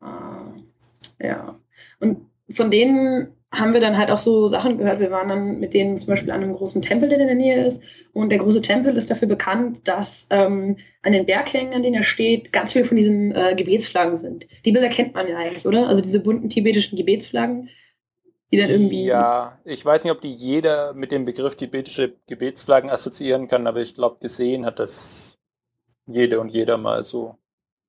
[0.00, 1.58] Äh, ja.
[1.98, 5.00] Und von denen haben wir dann halt auch so Sachen gehört.
[5.00, 7.66] Wir waren dann mit denen zum Beispiel an einem großen Tempel, der in der Nähe
[7.66, 7.82] ist.
[8.12, 12.02] Und der große Tempel ist dafür bekannt, dass ähm, an den Berghängen, an denen er
[12.04, 14.46] steht, ganz viele von diesen äh, Gebetsflaggen sind.
[14.64, 15.88] Die Bilder kennt man ja eigentlich, oder?
[15.88, 17.70] Also diese bunten tibetischen Gebetsflaggen,
[18.52, 19.04] die dann irgendwie.
[19.04, 23.80] Ja, ich weiß nicht, ob die jeder mit dem Begriff tibetische Gebetsflaggen assoziieren kann, aber
[23.80, 25.38] ich glaube, gesehen hat das
[26.06, 27.36] jede und jeder mal so.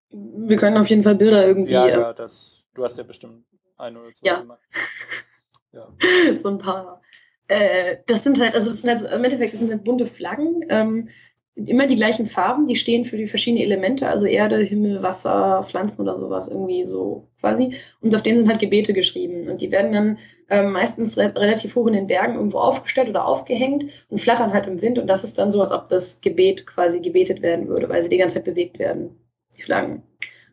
[0.10, 1.72] Wir können auf jeden Fall Bilder irgendwie.
[1.72, 2.64] Ja, ja, das.
[2.74, 3.46] Du hast ja bestimmt
[3.78, 4.40] ein oder zwei ja.
[4.40, 4.62] gemacht.
[5.74, 5.90] Ja.
[6.42, 7.02] so ein paar.
[7.48, 10.66] Äh, das sind halt, also das sind halt, im Endeffekt, das sind halt bunte Flaggen.
[10.70, 11.10] Ähm,
[11.56, 16.02] immer die gleichen Farben, die stehen für die verschiedenen Elemente, also Erde, Himmel, Wasser, Pflanzen
[16.02, 17.76] oder sowas, irgendwie so quasi.
[18.00, 19.50] Und auf denen sind halt Gebete geschrieben.
[19.50, 20.18] Und die werden dann
[20.50, 24.68] ähm, meistens re relativ hoch in den Bergen irgendwo aufgestellt oder aufgehängt und flattern halt
[24.68, 24.98] im Wind.
[24.98, 28.10] Und das ist dann so, als ob das Gebet quasi gebetet werden würde, weil sie
[28.10, 29.18] die ganze Zeit bewegt werden,
[29.58, 30.04] die Flaggen.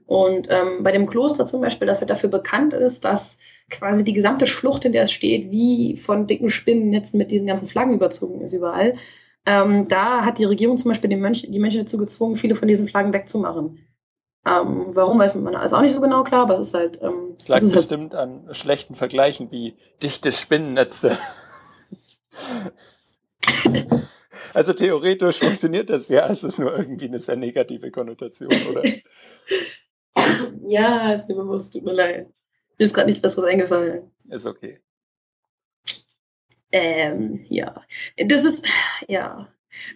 [0.07, 3.39] Und ähm, bei dem Kloster zum Beispiel, das halt dafür bekannt ist, dass
[3.71, 7.69] quasi die gesamte Schlucht, in der es steht, wie von dicken Spinnennetzen mit diesen ganzen
[7.69, 8.97] Flaggen überzogen ist überall.
[9.47, 12.69] Ähm, da hat die Regierung zum Beispiel die Mönche, die Mönche dazu gezwungen, viele von
[12.69, 13.79] diesen Flaggen wegzumachen.
[14.47, 17.01] Ähm, warum weiß man ist auch nicht so genau klar, aber es ist halt.
[17.03, 21.19] Ähm, es lag bestimmt halt an schlechten Vergleichen wie dichte Spinnennetze.
[24.55, 28.83] also theoretisch funktioniert das ja, es ist nur irgendwie eine sehr negative Konnotation, oder?
[30.69, 32.29] ja, ist mir bewusst, tut mir leid.
[32.79, 34.11] Mir ist gerade nichts Besseres eingefallen.
[34.29, 34.81] Ist okay.
[36.71, 37.83] Ähm, ja.
[38.17, 38.65] Das ist,
[39.09, 39.49] ja.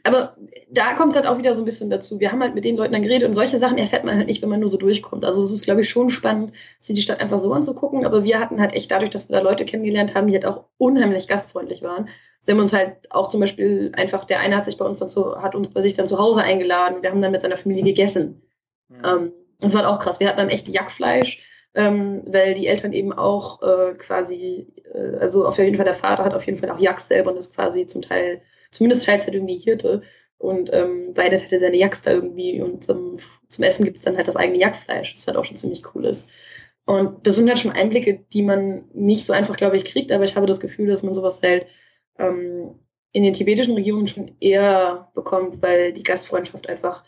[0.04, 0.36] Aber
[0.70, 2.20] da kommt es halt auch wieder so ein bisschen dazu.
[2.20, 4.42] Wir haben halt mit den Leuten dann geredet und solche Sachen erfährt man halt nicht,
[4.42, 5.24] wenn man nur so durchkommt.
[5.24, 8.04] Also es ist, glaube ich, schon spannend, sich die Stadt einfach so anzugucken.
[8.04, 10.64] Aber wir hatten halt echt dadurch, dass wir da Leute kennengelernt haben, die halt auch
[10.76, 12.08] unheimlich gastfreundlich waren.
[12.40, 15.08] Sie haben uns halt auch zum Beispiel einfach, der eine hat sich bei uns dann
[15.08, 17.02] zu, hat uns bei sich dann zu Hause eingeladen.
[17.02, 18.42] Wir haben dann mit seiner Familie gegessen.
[18.88, 19.02] Mhm.
[19.04, 20.20] Ähm, das war halt auch krass.
[20.20, 21.40] Wir hatten dann echt Jackfleisch
[21.74, 26.24] ähm, weil die Eltern eben auch äh, quasi, äh, also auf jeden Fall der Vater
[26.24, 29.58] hat auf jeden Fall auch Jagd selber und ist quasi zum Teil, zumindest Teilzeit irgendwie
[29.58, 30.02] Hirte
[30.38, 34.16] und ähm, weidet halt seine Jagd da irgendwie und zum, zum Essen gibt es dann
[34.16, 36.28] halt das eigene Jagdfleisch, das halt auch schon ziemlich cool ist.
[36.84, 40.24] Und das sind halt schon Einblicke, die man nicht so einfach, glaube ich, kriegt, aber
[40.24, 41.66] ich habe das Gefühl, dass man sowas halt
[42.18, 42.74] ähm,
[43.12, 47.04] in den tibetischen Regionen schon eher bekommt, weil die Gastfreundschaft einfach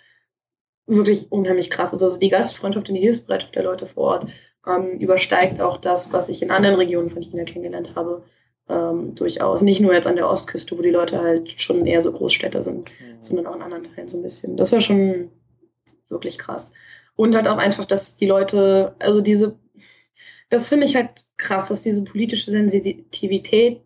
[0.86, 2.02] wirklich unheimlich krass ist.
[2.02, 4.26] Also die Gastfreundschaft und die Hilfsbereitschaft der Leute vor Ort
[4.66, 8.24] ähm, übersteigt auch das, was ich in anderen Regionen von China kennengelernt habe,
[8.68, 9.62] ähm, durchaus.
[9.62, 12.90] Nicht nur jetzt an der Ostküste, wo die Leute halt schon eher so Großstädter sind,
[13.00, 13.22] mhm.
[13.22, 14.56] sondern auch in anderen Teilen so ein bisschen.
[14.56, 15.30] Das war schon
[16.08, 16.72] wirklich krass.
[17.16, 19.58] Und halt auch einfach, dass die Leute, also diese,
[20.50, 23.82] das finde ich halt krass, dass diese politische Sensitivität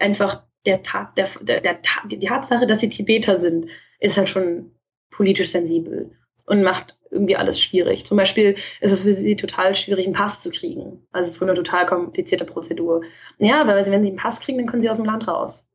[0.00, 3.66] einfach der Tat, der, der, der, die Tatsache, dass sie Tibeter sind,
[4.00, 4.72] ist halt schon
[5.10, 6.12] politisch sensibel
[6.46, 8.06] und macht irgendwie alles schwierig.
[8.06, 11.06] Zum Beispiel ist es für sie total schwierig, einen Pass zu kriegen.
[11.12, 13.02] Also es ist wohl eine total komplizierte Prozedur.
[13.38, 15.66] Ja, weil wenn sie einen Pass kriegen, dann können sie aus dem Land raus.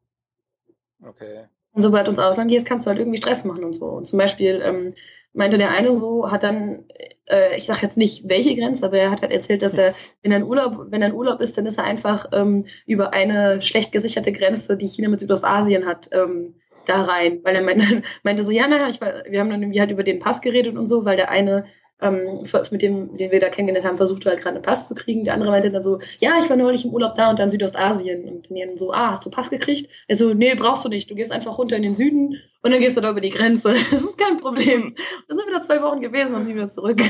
[1.08, 1.46] Okay.
[1.72, 3.86] Und sobald du ins Ausland gehst, kannst du halt irgendwie Stress machen und so.
[3.86, 4.96] Und zum Beispiel ähm,
[5.34, 6.86] meinte der eine so, hat dann,
[7.26, 10.32] äh, ich sage jetzt nicht welche Grenze, aber er hat halt erzählt, dass er, wenn
[10.32, 13.62] er in Urlaub, wenn er in Urlaub ist, dann ist er einfach ähm, über eine
[13.62, 16.56] schlecht gesicherte Grenze, die China mit Südostasien hat, ähm,
[16.88, 19.92] da rein, weil er meinte, meinte so, ja, naja, ich, wir haben dann irgendwie halt
[19.92, 21.66] über den Pass geredet und so, weil der eine
[22.00, 25.24] ähm, mit dem, den wir da kennengelernt haben, versuchte halt gerade einen Pass zu kriegen.
[25.24, 28.28] Der andere meinte dann so, ja, ich war neulich im Urlaub da und dann Südostasien.
[28.28, 29.90] Und dann so, ah, hast du Pass gekriegt?
[30.08, 31.10] Er so, nee, brauchst du nicht.
[31.10, 33.74] Du gehst einfach runter in den Süden und dann gehst du da über die Grenze.
[33.92, 34.96] Das ist kein Problem.
[35.28, 37.02] Das sind wieder zwei Wochen gewesen und sie wieder zurück.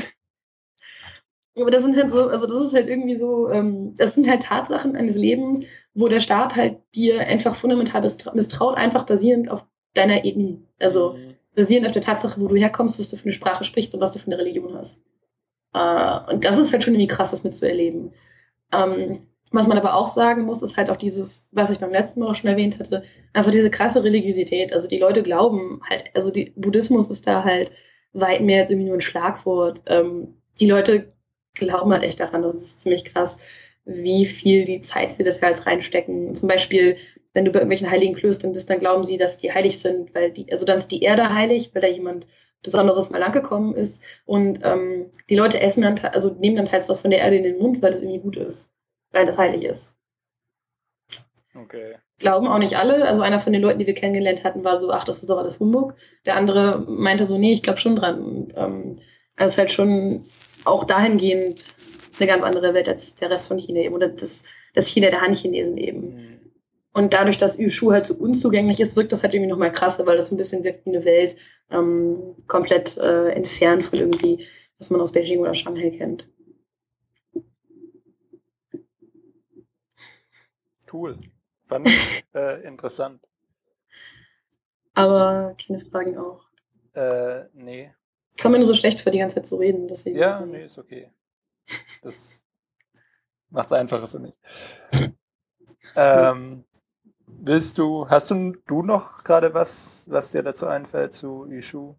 [1.60, 4.42] Aber das sind halt so, also das ist halt irgendwie so, ähm, das sind halt
[4.42, 5.64] Tatsachen eines Lebens,
[5.98, 8.02] wo der Staat halt dir einfach fundamental
[8.34, 10.62] misstraut, einfach basierend auf deiner Ethnie.
[10.78, 11.34] Also mhm.
[11.56, 14.12] basierend auf der Tatsache, wo du herkommst, was du für eine Sprache sprichst und was
[14.12, 15.02] du für eine Religion hast.
[15.74, 18.12] Äh, und das ist halt schon irgendwie krass, das mitzuerleben.
[18.72, 22.20] Ähm, was man aber auch sagen muss, ist halt auch dieses, was ich beim letzten
[22.20, 24.72] Mal auch schon erwähnt hatte, einfach diese krasse Religiosität.
[24.72, 27.72] Also die Leute glauben halt, also die Buddhismus ist da halt
[28.12, 29.80] weit mehr als irgendwie nur ein Schlagwort.
[29.86, 31.12] Ähm, die Leute
[31.54, 32.42] glauben halt echt daran.
[32.42, 33.42] Das ist ziemlich krass,
[33.88, 36.34] wie viel die Zeit sie da teils reinstecken.
[36.34, 36.98] Zum Beispiel,
[37.32, 40.30] wenn du bei irgendwelchen heiligen Klöstern bist, dann glauben sie, dass die heilig sind, weil
[40.30, 42.26] die, also dann ist die Erde heilig, weil da jemand
[42.62, 44.02] Besonderes mal langgekommen ist.
[44.26, 47.44] Und ähm, die Leute essen dann, also nehmen dann teils was von der Erde in
[47.44, 48.72] den Mund, weil das irgendwie gut ist,
[49.10, 49.96] weil das heilig ist.
[51.54, 51.96] Okay.
[52.18, 53.06] Glauben auch nicht alle.
[53.06, 55.38] Also einer von den Leuten, die wir kennengelernt hatten, war so, ach, das ist doch
[55.38, 55.94] alles Humbug.
[56.26, 58.22] Der andere meinte so, nee, ich glaube schon dran.
[58.22, 58.98] Und ähm,
[59.36, 60.26] also ist halt schon
[60.64, 61.64] auch dahingehend
[62.20, 65.20] eine ganz andere Welt als der Rest von China eben oder das, das China der
[65.20, 66.00] Han-Chinesen eben.
[66.00, 66.38] Mhm.
[66.92, 70.16] Und dadurch, dass Yushu halt so unzugänglich ist, wirkt das halt irgendwie nochmal krasser, weil
[70.16, 71.36] das ein bisschen wirkt wie eine Welt
[71.70, 74.46] ähm, komplett äh, entfernt von irgendwie,
[74.78, 76.28] was man aus Beijing oder Shanghai kennt.
[80.92, 81.18] Cool.
[81.66, 83.20] Fand ich äh, interessant.
[84.94, 86.40] Aber keine Fragen auch.
[86.94, 87.92] Äh, nee.
[88.34, 89.86] Ich komme mir nur so schlecht vor, die ganze Zeit zu reden.
[89.86, 90.18] Deswegen.
[90.18, 91.10] Ja, nee, ist okay.
[92.02, 92.42] Das
[93.50, 94.34] macht es einfacher für mich.
[95.96, 96.64] ähm,
[97.26, 101.96] willst du, hast du, du noch gerade was, was dir dazu einfällt zu Ishu?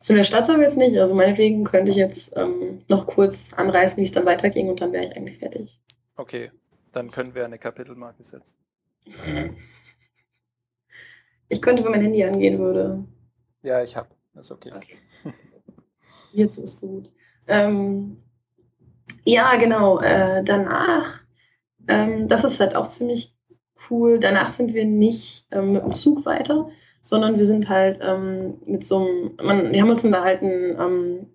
[0.00, 0.98] Zu der Stadt wir jetzt nicht.
[0.98, 4.92] Also meinetwegen könnte ich jetzt ähm, noch kurz anreißen, wie es dann weiterging und dann
[4.92, 5.80] wäre ich eigentlich fertig.
[6.16, 6.50] Okay,
[6.92, 8.56] dann können wir eine Kapitelmarke setzen.
[11.48, 13.04] Ich könnte, wenn mein Handy angehen würde.
[13.62, 14.08] Ja, ich habe.
[14.34, 14.72] Das ist okay.
[14.74, 14.96] okay.
[16.32, 17.12] Jetzt ist du gut.
[17.46, 18.22] Ähm,
[19.24, 20.00] ja, genau.
[20.00, 21.20] Äh, danach,
[21.88, 23.34] ähm, das ist halt auch ziemlich
[23.90, 24.18] cool.
[24.20, 26.70] Danach sind wir nicht ähm, mit dem Zug weiter,
[27.02, 29.06] sondern wir sind halt ähm, mit so
[29.38, 31.26] einem, wir haben uns da halt einen ähm,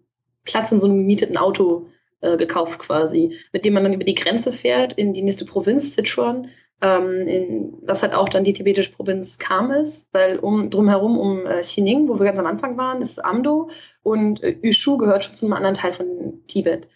[0.43, 1.87] Platz in so einem gemieteten Auto
[2.21, 5.95] äh, gekauft quasi, mit dem man dann über die Grenze fährt in die nächste Provinz,
[5.95, 6.49] Sichuan,
[6.81, 11.45] ähm, in, was halt auch dann die tibetische Provinz Kam ist, weil um drumherum um
[11.45, 13.69] äh, Xining, wo wir ganz am Anfang waren, ist Amdo
[14.03, 16.87] und äh, Yushu gehört schon zu einem anderen Teil von Tibet.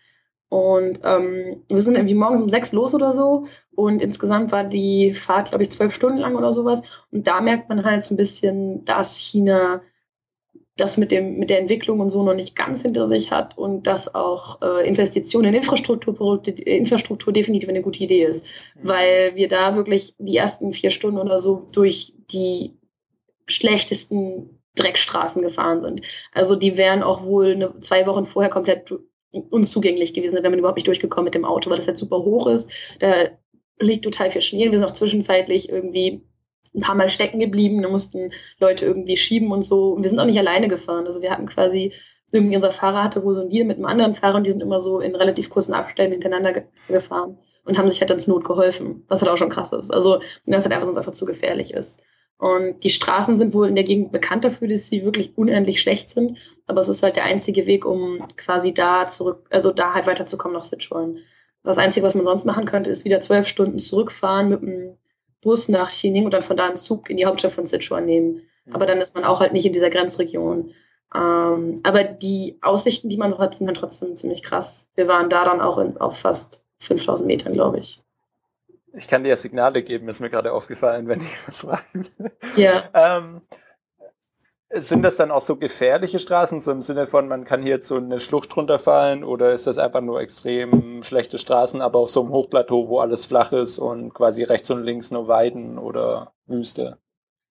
[0.51, 3.45] Und ähm, wir sind irgendwie morgens um sechs los oder so.
[3.73, 6.81] Und insgesamt war die Fahrt, glaube ich, zwölf Stunden lang oder sowas.
[7.09, 9.81] Und da merkt man halt so ein bisschen, dass China
[10.75, 13.87] das mit, dem, mit der Entwicklung und so noch nicht ganz hinter sich hat und
[13.87, 18.45] dass auch äh, Investitionen in Infrastrukturprodukte, Infrastruktur definitiv eine gute Idee ist.
[18.75, 18.87] Mhm.
[18.89, 22.77] Weil wir da wirklich die ersten vier Stunden oder so durch die
[23.47, 26.01] schlechtesten Dreckstraßen gefahren sind.
[26.33, 28.91] Also die wären auch wohl eine, zwei Wochen vorher komplett
[29.31, 32.17] unzugänglich gewesen, da wäre man überhaupt nicht durchgekommen mit dem Auto, weil das halt super
[32.17, 32.69] hoch ist.
[32.99, 33.29] Da
[33.79, 34.71] liegt total viel Schnee.
[34.71, 36.23] Wir sind auch zwischenzeitlich irgendwie
[36.75, 37.81] ein paar Mal stecken geblieben.
[37.81, 39.93] Da mussten Leute irgendwie schieben und so.
[39.93, 41.05] Und wir sind auch nicht alleine gefahren.
[41.05, 41.93] Also wir hatten quasi
[42.31, 44.63] irgendwie unser Fahrer hatte wohl so ein Deal mit einem anderen Fahrer und die sind
[44.63, 48.35] immer so in relativ kurzen Abständen hintereinander ge gefahren und haben sich halt dann zur
[48.35, 49.91] Not geholfen, was halt auch schon krass ist.
[49.91, 52.01] Also, das halt einfach sonst einfach zu gefährlich ist.
[52.41, 56.09] Und die Straßen sind wohl in der Gegend bekannt dafür, dass sie wirklich unendlich schlecht
[56.09, 56.39] sind.
[56.65, 60.57] Aber es ist halt der einzige Weg, um quasi da zurück, also da halt weiterzukommen
[60.57, 61.19] nach Sichuan.
[61.63, 64.97] Das Einzige, was man sonst machen könnte, ist wieder zwölf Stunden zurückfahren mit dem
[65.43, 68.41] Bus nach Xining und dann von da einen Zug in die Hauptstadt von Sichuan nehmen.
[68.65, 68.73] Mhm.
[68.73, 70.71] Aber dann ist man auch halt nicht in dieser Grenzregion.
[71.13, 74.89] Ähm, aber die Aussichten, die man so hat, sind dann trotzdem ziemlich krass.
[74.95, 77.99] Wir waren da dann auch in, auf fast 5000 Metern, glaube ich.
[78.93, 81.81] Ich kann dir ja Signale geben, ist mir gerade aufgefallen, wenn ich was frage.
[82.55, 82.83] Ja.
[82.93, 83.41] ähm,
[84.73, 87.97] sind das dann auch so gefährliche Straßen, so im Sinne von, man kann hier so
[87.97, 92.31] eine Schlucht runterfallen oder ist das einfach nur extrem schlechte Straßen, aber auf so einem
[92.31, 96.97] Hochplateau, wo alles flach ist und quasi rechts und links nur Weiden oder Wüste?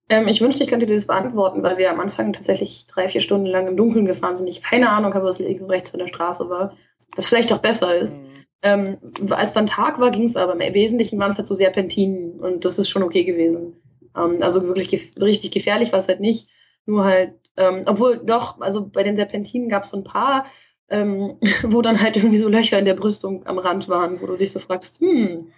[0.09, 3.21] Ähm, ich wünschte, ich könnte dir das beantworten, weil wir am Anfang tatsächlich drei, vier
[3.21, 4.49] Stunden lang im Dunkeln gefahren sind.
[4.49, 6.77] Ich keine Ahnung habe, was links und rechts von der Straße war.
[7.17, 8.19] Was vielleicht auch besser ist.
[8.19, 8.30] Mhm.
[8.63, 8.99] Ähm,
[9.31, 10.53] als dann Tag war, ging es aber.
[10.53, 13.75] Im Wesentlichen waren es halt so Serpentinen und das ist schon okay gewesen.
[14.17, 16.49] Ähm, also wirklich gef richtig gefährlich war es halt nicht.
[16.87, 20.47] Nur halt, ähm, obwohl doch, also bei den Serpentinen gab es so ein paar,
[20.89, 24.37] ähm, wo dann halt irgendwie so Löcher in der Brüstung am Rand waren, wo du
[24.37, 25.49] dich so fragst, hm,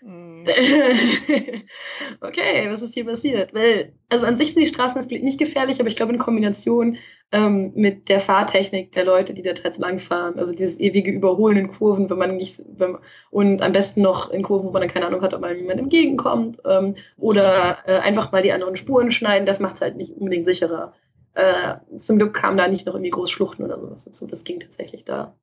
[0.00, 0.44] hm.
[2.20, 3.52] okay, was ist hier passiert?
[3.52, 6.98] Weil, also an sich sind die Straßen nicht gefährlich, aber ich glaube in Kombination
[7.30, 11.68] ähm, mit der Fahrtechnik der Leute, die da teils langfahren, also dieses ewige Überholen in
[11.68, 14.90] Kurven, wenn man nicht, wenn man, und am besten noch in Kurven, wo man dann
[14.90, 19.10] keine Ahnung hat, ob man jemand entgegenkommt, ähm, oder äh, einfach mal die anderen Spuren
[19.10, 20.94] schneiden, das macht es halt nicht unbedingt sicherer.
[21.34, 24.60] Äh, zum Glück kamen da nicht noch irgendwie große Schluchten oder sowas dazu, das ging
[24.60, 25.34] tatsächlich da.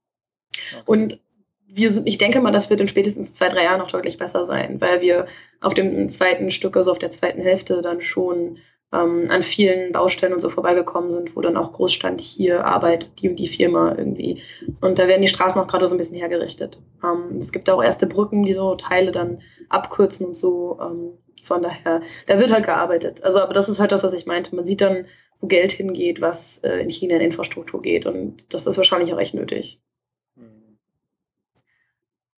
[0.71, 0.81] Okay.
[0.85, 1.19] Und
[1.67, 4.81] wir, ich denke mal, das wird in spätestens zwei, drei Jahren noch deutlich besser sein,
[4.81, 5.27] weil wir
[5.61, 8.57] auf dem zweiten Stück, also auf der zweiten Hälfte, dann schon
[8.95, 13.21] ähm, an vielen Baustellen und so vorbeigekommen sind, wo dann auch groß stand, hier arbeitet
[13.21, 14.41] die und die Firma irgendwie.
[14.81, 16.81] Und da werden die Straßen auch gerade so ein bisschen hergerichtet.
[17.03, 20.79] Ähm, es gibt auch erste Brücken, die so Teile dann abkürzen und so.
[20.81, 23.23] Ähm, von daher, da wird halt gearbeitet.
[23.23, 24.55] Also, aber das ist halt das, was ich meinte.
[24.55, 25.05] Man sieht dann,
[25.39, 28.05] wo Geld hingeht, was äh, in China in Infrastruktur geht.
[28.05, 29.79] Und das ist wahrscheinlich auch echt nötig.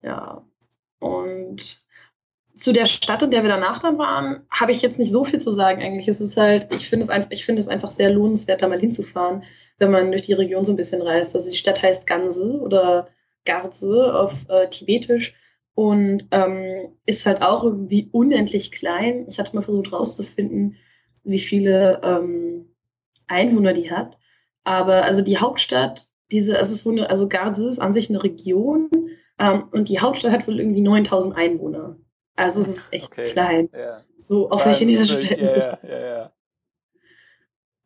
[0.02, 0.46] Ja.
[1.00, 1.84] Und
[2.58, 5.40] zu der Stadt, in der wir danach dann waren, habe ich jetzt nicht so viel
[5.40, 6.08] zu sagen eigentlich.
[6.08, 9.44] Es ist halt, ich finde es, einfach, es einfach sehr lohnenswert, da mal hinzufahren,
[9.78, 11.36] wenn man durch die Region so ein bisschen reist.
[11.36, 13.10] Also die Stadt heißt Ganse oder
[13.46, 15.36] Garze auf äh, Tibetisch
[15.74, 19.28] und ähm, ist halt auch irgendwie unendlich klein.
[19.30, 20.76] Ich hatte mal versucht rauszufinden,
[21.24, 22.74] wie viele ähm,
[23.28, 24.18] Einwohner die hat.
[24.64, 28.90] Aber also die Hauptstadt, diese, also, so eine, also Garze ist an sich eine Region
[29.40, 31.98] ähm, und die Hauptstadt hat wohl irgendwie 9000 Einwohner.
[32.38, 33.28] Also es ist echt okay.
[33.28, 33.70] klein.
[33.74, 34.04] Ja.
[34.20, 36.32] So auf der chinesischen ja, ja.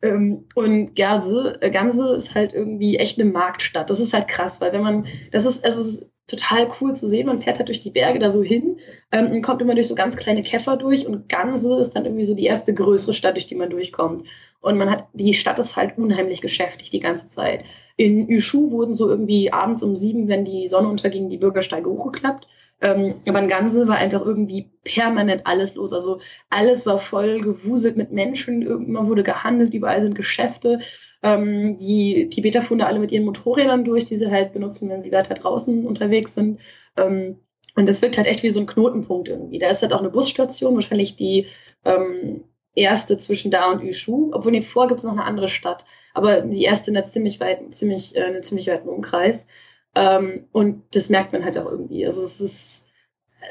[0.02, 3.88] Ähm, und Ganse, äh, Ganse ist halt irgendwie echt eine Marktstadt.
[3.88, 7.26] Das ist halt krass, weil wenn man, das ist, es ist total cool zu sehen.
[7.26, 8.78] Man fährt halt durch die Berge da so hin
[9.10, 12.24] ähm, und kommt immer durch so ganz kleine Käfer durch und Ganse ist dann irgendwie
[12.24, 14.24] so die erste größere Stadt, durch die man durchkommt.
[14.60, 17.64] Und man hat, die Stadt ist halt unheimlich geschäftig die ganze Zeit.
[17.96, 22.46] In Yushu wurden so irgendwie abends um sieben, wenn die Sonne unterging, die Bürgersteige hochgeklappt.
[22.82, 25.92] Ähm, aber in Ganze war einfach irgendwie permanent alles los.
[25.92, 28.62] Also alles war voll gewuselt mit Menschen.
[28.62, 30.80] Irgendwann wurde gehandelt, überall sind Geschäfte.
[31.22, 35.00] Ähm, die Tibeter fuhren da alle mit ihren Motorrädern durch, die sie halt benutzen, wenn
[35.00, 36.58] sie weiter draußen unterwegs sind.
[36.96, 37.38] Ähm,
[37.76, 39.58] und das wirkt halt echt wie so ein Knotenpunkt irgendwie.
[39.58, 41.46] Da ist halt auch eine Busstation, wahrscheinlich die
[41.84, 42.42] ähm,
[42.74, 44.30] erste zwischen da und Yushu.
[44.32, 45.84] Obwohl, nee, vor gibt es noch eine andere Stadt.
[46.14, 49.46] Aber die erste in einer ziemlich weiten, ziemlich, äh, einen ziemlich weiten Umkreis.
[49.94, 52.06] Ähm, und das merkt man halt auch irgendwie.
[52.06, 52.88] Also es ist,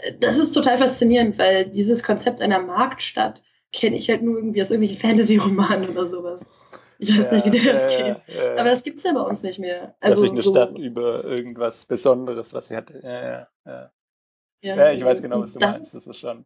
[0.03, 4.61] äh, das ist total faszinierend, weil dieses Konzept einer Marktstadt kenne ich halt nur irgendwie
[4.61, 6.47] aus irgendwelchen Fantasy-Romanen oder sowas.
[6.97, 8.35] Ich weiß ja, nicht, wie dir das ja, geht.
[8.35, 9.95] Ja, Aber das gibt es ja bei uns nicht mehr.
[9.99, 13.01] Also, Dass sich eine so Stadt über irgendwas Besonderes, was sie hatte.
[13.03, 13.91] Ja, ja, ja.
[14.63, 15.95] Ja, ich weiß genau, was du das meinst.
[15.95, 16.45] Das ist schon.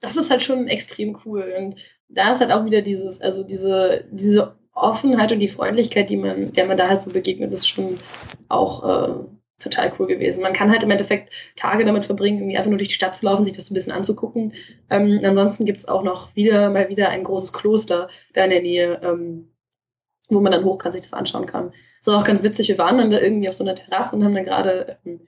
[0.00, 1.52] Das ist halt schon extrem cool.
[1.58, 1.76] Und
[2.08, 6.52] da ist halt auch wieder dieses, also diese, diese Offenheit und die Freundlichkeit, die man,
[6.52, 7.98] der man da halt so begegnet, ist schon
[8.48, 9.14] auch äh,
[9.60, 10.42] total cool gewesen.
[10.42, 13.26] Man kann halt im Endeffekt Tage damit verbringen, irgendwie einfach nur durch die Stadt zu
[13.26, 14.54] laufen, sich das so ein bisschen anzugucken.
[14.88, 18.62] Ähm, ansonsten gibt es auch noch wieder mal wieder ein großes Kloster da in der
[18.62, 19.52] Nähe, ähm,
[20.28, 21.72] wo man dann hoch kann, sich das anschauen kann.
[22.02, 22.68] Das war auch ganz witzig.
[22.68, 25.20] Wir waren dann da irgendwie auf so einer Terrasse und haben dann gerade ähm,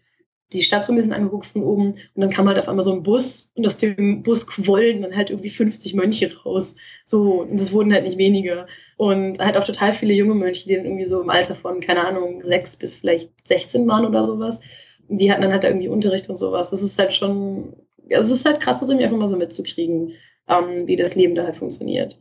[0.52, 2.92] die Stadt so ein bisschen angeguckt von oben und dann kam halt auf einmal so
[2.92, 6.77] ein Bus und aus dem Bus quollen dann halt irgendwie 50 Mönche raus.
[7.04, 8.66] So, und das wurden halt nicht weniger.
[8.96, 12.06] Und halt auch total viele junge Mönche, die dann irgendwie so im Alter von, keine
[12.06, 14.60] Ahnung, sechs bis vielleicht 16 waren oder sowas.
[15.08, 16.70] Die hatten dann halt irgendwie Unterricht und sowas.
[16.70, 17.74] Das ist halt schon,
[18.08, 20.12] es ist halt krass, das irgendwie einfach mal so mitzukriegen,
[20.48, 22.18] ähm, wie das Leben da halt funktioniert.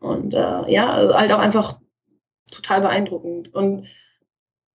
[0.00, 1.80] Und äh, ja, also halt auch einfach
[2.50, 3.54] total beeindruckend.
[3.54, 3.86] Und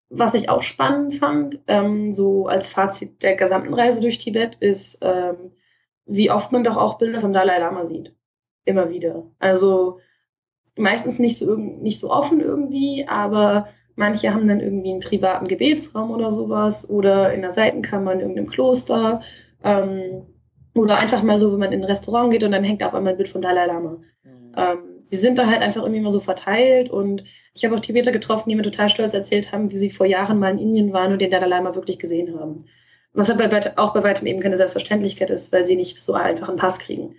[0.09, 4.99] was ich auch spannend fand, ähm, so als Fazit der gesamten Reise durch Tibet, ist,
[5.01, 5.51] ähm,
[6.05, 8.15] wie oft man doch auch Bilder von Dalai Lama sieht.
[8.65, 9.27] Immer wieder.
[9.39, 9.99] Also
[10.75, 13.67] meistens nicht so, nicht so offen irgendwie, aber
[13.99, 18.47] Manche haben dann irgendwie einen privaten Gebetsraum oder sowas oder in der Seitenkammer in irgendeinem
[18.47, 19.21] Kloster.
[19.61, 20.25] Ähm,
[20.73, 23.11] oder einfach mal so, wenn man in ein Restaurant geht und dann hängt auf einmal
[23.11, 23.97] ein Bild von Dalai Lama.
[24.23, 24.53] Mhm.
[24.55, 24.77] Ähm,
[25.11, 28.49] die sind da halt einfach irgendwie mal so verteilt und ich habe auch Tibeter getroffen,
[28.49, 31.19] die mir total stolz erzählt haben, wie sie vor Jahren mal in Indien waren und
[31.19, 32.65] den Dalai Lama wirklich gesehen haben.
[33.13, 36.57] Was halt auch bei weitem eben keine Selbstverständlichkeit ist, weil sie nicht so einfach einen
[36.57, 37.15] Pass kriegen.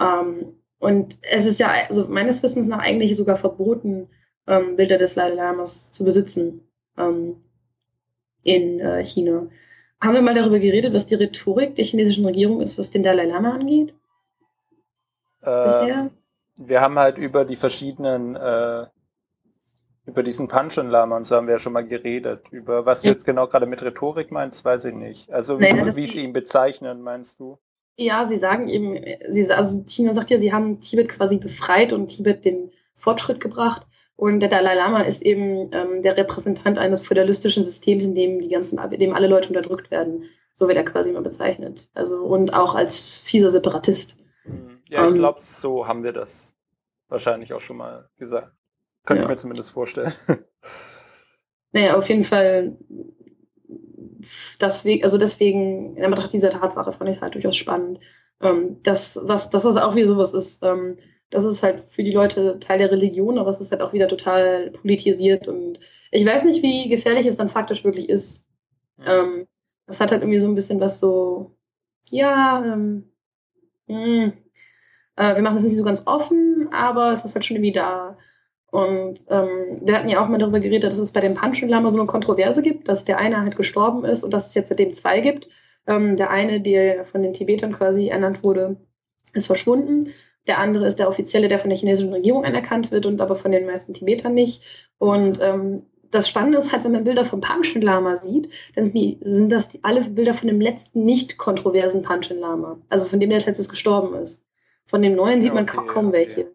[0.00, 4.08] Ähm, und es ist ja also meines Wissens nach eigentlich sogar verboten,
[4.46, 6.62] ähm, Bilder des Dalai Lamas zu besitzen
[6.96, 7.36] ähm,
[8.42, 9.48] in äh, China.
[10.00, 13.26] Haben wir mal darüber geredet, was die Rhetorik der chinesischen Regierung ist, was den Dalai
[13.26, 13.92] Lama angeht?
[15.42, 16.10] Ähm,
[16.58, 18.86] wir haben halt über die verschiedenen, äh,
[20.06, 22.48] über diesen Panchen Lama und so haben wir ja schon mal geredet.
[22.50, 25.30] Über was du jetzt genau gerade mit Rhetorik meinst, weiß ich nicht.
[25.30, 27.58] Also wie, Nein, wie sie ihn bezeichnen, meinst du?
[27.96, 28.98] Ja, sie sagen eben,
[29.28, 33.86] sie, also China sagt ja, sie haben Tibet quasi befreit und Tibet den Fortschritt gebracht.
[34.16, 38.48] Und der Dalai Lama ist eben ähm, der Repräsentant eines feudalistischen Systems, in dem die
[38.48, 40.24] ganzen, in dem alle Leute unterdrückt werden.
[40.54, 41.88] So wird er quasi immer bezeichnet.
[41.94, 44.18] Also und auch als fieser Separatist.
[44.42, 44.77] Hm.
[44.88, 46.56] Ja, ich ähm, glaube, so haben wir das
[47.08, 48.52] wahrscheinlich auch schon mal gesagt.
[49.04, 49.28] Könnte ja.
[49.28, 50.12] ich mir zumindest vorstellen.
[51.72, 52.76] Naja, auf jeden Fall.
[54.60, 58.00] Deswegen, also deswegen, in Betracht dieser Tatsache fand ich es halt durchaus spannend.
[58.40, 60.98] Ähm, das, was, dass das auch wie sowas ist, ähm,
[61.30, 64.08] das ist halt für die Leute Teil der Religion, aber es ist halt auch wieder
[64.08, 65.78] total politisiert und
[66.10, 68.46] ich weiß nicht, wie gefährlich es dann faktisch wirklich ist.
[68.98, 69.22] Ja.
[69.22, 69.46] Ähm,
[69.86, 71.56] das hat halt irgendwie so ein bisschen was so,
[72.10, 73.12] ja, ähm,
[73.88, 74.32] mh, hm,
[75.18, 78.16] äh, wir machen das nicht so ganz offen, aber es ist halt schon irgendwie da.
[78.70, 81.90] Und ähm, wir hatten ja auch mal darüber geredet, dass es bei dem Panchen Lama
[81.90, 84.92] so eine Kontroverse gibt, dass der eine halt gestorben ist und dass es jetzt seitdem
[84.92, 85.48] zwei gibt.
[85.86, 88.76] Ähm, der eine, der von den Tibetern quasi ernannt wurde,
[89.32, 90.12] ist verschwunden.
[90.46, 93.52] Der andere ist der offizielle, der von der chinesischen Regierung anerkannt wird und aber von
[93.52, 94.62] den meisten Tibetern nicht.
[94.98, 98.94] Und ähm, das Spannende ist halt, wenn man Bilder vom Panchen Lama sieht, dann sind,
[98.94, 102.78] die, sind das die, alle Bilder von dem letzten nicht kontroversen Panchen Lama.
[102.88, 104.47] Also von dem, der als letztes gestorben ist.
[104.88, 106.16] Von dem neuen sieht man okay, kaum okay.
[106.16, 106.50] welche.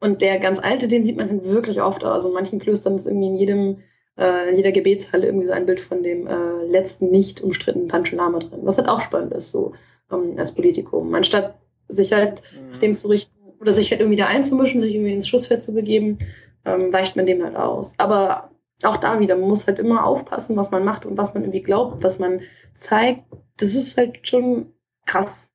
[0.00, 2.04] Und der ganz alte, den sieht man halt wirklich oft.
[2.04, 3.78] Also in manchen Klöstern ist irgendwie in jedem,
[4.18, 8.18] äh, in jeder Gebetshalle irgendwie so ein Bild von dem äh, letzten nicht umstrittenen Panchen
[8.18, 8.60] Lama drin.
[8.64, 9.72] Was halt auch spannend ist, so
[10.12, 11.14] ähm, als Politikum.
[11.14, 11.54] Anstatt
[11.88, 12.80] sich halt mhm.
[12.80, 16.18] dem zu richten oder sich halt irgendwie da einzumischen, sich irgendwie ins Schussfeld zu begeben,
[16.64, 17.94] ähm, weicht man dem halt aus.
[17.98, 18.50] Aber
[18.82, 21.62] auch da wieder, man muss halt immer aufpassen, was man macht und was man irgendwie
[21.62, 22.40] glaubt, was man
[22.74, 23.24] zeigt.
[23.56, 24.72] Das ist halt schon
[25.06, 25.48] krass.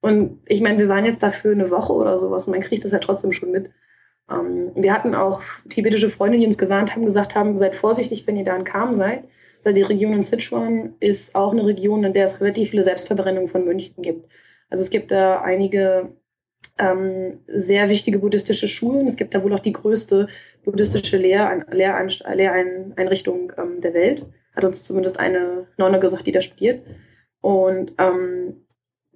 [0.00, 2.92] Und ich meine, wir waren jetzt dafür eine Woche oder sowas und man kriegt das
[2.92, 3.70] halt trotzdem schon mit.
[4.30, 8.36] Ähm, wir hatten auch tibetische Freunde, die uns gewarnt haben, gesagt haben, seid vorsichtig, wenn
[8.36, 9.24] ihr da in Kam seid,
[9.64, 13.48] weil die Region in Sichuan ist auch eine Region, in der es relativ viele Selbstverbrennungen
[13.48, 14.30] von Mönchen gibt.
[14.70, 16.12] Also es gibt da einige
[16.78, 19.08] ähm, sehr wichtige buddhistische Schulen.
[19.08, 20.28] Es gibt da wohl auch die größte
[20.64, 24.26] buddhistische Lehr Lehreinrichtung ähm, der Welt.
[24.54, 26.84] Hat uns zumindest eine Nonne gesagt, die da studiert.
[27.40, 28.64] Und ähm,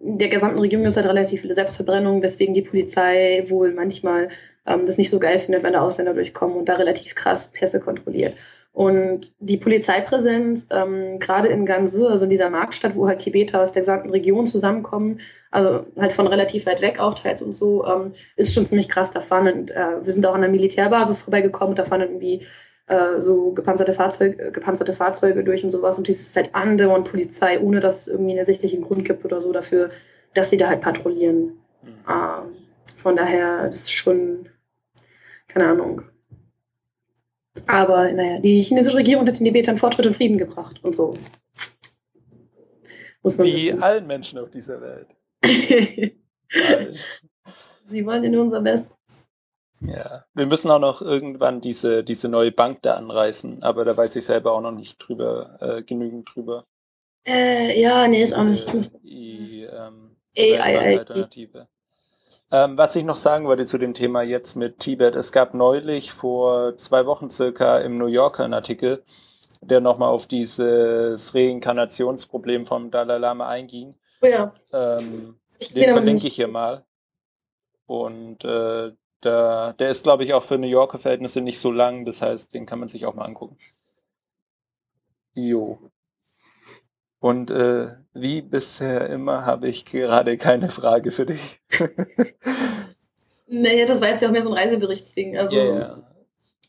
[0.04, 4.28] der gesamten Region gibt es halt relativ viele Selbstverbrennungen, weswegen die Polizei wohl manchmal
[4.66, 7.80] ähm, das nicht so geil findet, wenn da Ausländer durchkommen und da relativ krass Pässe
[7.80, 8.34] kontrolliert.
[8.72, 13.72] Und die Polizeipräsenz, ähm, gerade in Ganze, also in dieser Marktstadt, wo halt Tibeter aus
[13.72, 18.12] der gesamten Region zusammenkommen, also halt von relativ weit weg auch teils und so, ähm,
[18.36, 19.10] ist schon ziemlich krass.
[19.10, 22.46] Da fahren, und, äh, wir sind auch an der Militärbasis vorbeigekommen und da fahren irgendwie
[22.86, 25.98] äh, so gepanzerte Fahrzeuge, gepanzerte Fahrzeuge durch und sowas.
[25.98, 29.40] Und dieses ist halt andauernd Polizei, ohne dass es irgendwie einen ersichtlichen Grund gibt oder
[29.40, 29.90] so dafür,
[30.34, 31.58] dass sie da halt patrouillieren.
[31.82, 31.88] Mhm.
[32.08, 32.56] Ähm,
[32.96, 34.48] von daher, das ist schon,
[35.48, 36.02] keine Ahnung,
[37.66, 41.14] aber naja, die chinesische Regierung hat den Tibetern Fortschritt und Frieden gebracht und so.
[43.22, 43.82] Muss man Wie wissen.
[43.82, 45.08] allen Menschen auf dieser Welt.
[47.84, 48.96] Sie wollen in unser Bestes.
[49.86, 54.16] Ja, wir müssen auch noch irgendwann diese, diese neue Bank da anreißen, aber da weiß
[54.16, 56.66] ich selber auch noch nicht drüber, äh, genügend drüber.
[57.26, 58.70] Äh, ja, nee, ist auch nicht.
[59.02, 61.68] Die, ähm, AI-Alternative.
[62.50, 66.12] Ähm, was ich noch sagen wollte zu dem Thema jetzt mit Tibet, es gab neulich
[66.12, 69.02] vor zwei Wochen circa im New Yorker einen Artikel,
[69.62, 73.94] der nochmal auf dieses Reinkarnationsproblem vom Dalai Lama einging.
[74.20, 74.54] Oh ja.
[74.72, 75.38] Ähm,
[75.74, 76.84] den verlinke ich hier mal.
[77.86, 78.92] Und äh,
[79.24, 82.52] der, der ist, glaube ich, auch für New Yorker Verhältnisse nicht so lang, das heißt,
[82.54, 83.56] den kann man sich auch mal angucken.
[85.34, 85.78] Jo.
[87.18, 91.60] Und äh, wie bisher immer habe ich gerade keine Frage für dich.
[93.46, 95.38] naja, das war jetzt ja auch mehr so ein Reiseberichtsding.
[95.38, 96.12] Also yeah, yeah.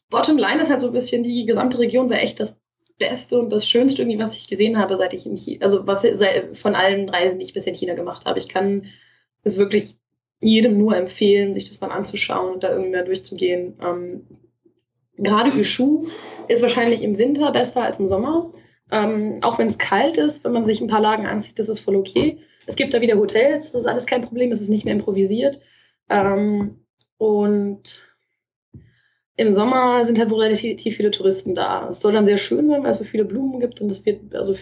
[0.10, 2.60] Bottom Line ist halt so ein bisschen, die gesamte Region war echt das
[3.00, 6.06] Beste und das Schönste irgendwie, was ich gesehen habe, seit ich in China, also was
[6.62, 8.38] von allen Reisen, die ich bisher in China gemacht habe.
[8.38, 8.86] Ich kann
[9.42, 9.98] es wirklich
[10.44, 13.78] jedem nur empfehlen, sich das mal anzuschauen und da irgendwie mal durchzugehen.
[13.82, 14.28] Ähm,
[15.18, 16.08] gerade Yushu
[16.48, 18.54] ist wahrscheinlich im Winter besser als im Sommer.
[18.92, 21.80] Ähm, auch wenn es kalt ist, wenn man sich ein paar Lagen anzieht, das ist
[21.80, 22.40] voll okay.
[22.66, 25.60] Es gibt da wieder Hotels, das ist alles kein Problem, es ist nicht mehr improvisiert.
[26.10, 26.86] Ähm,
[27.18, 28.02] und
[29.36, 31.90] im Sommer sind halt wohl relativ viele Touristen da.
[31.90, 34.36] Es soll dann sehr schön sein, weil es so viele Blumen gibt und es wird,
[34.36, 34.56] also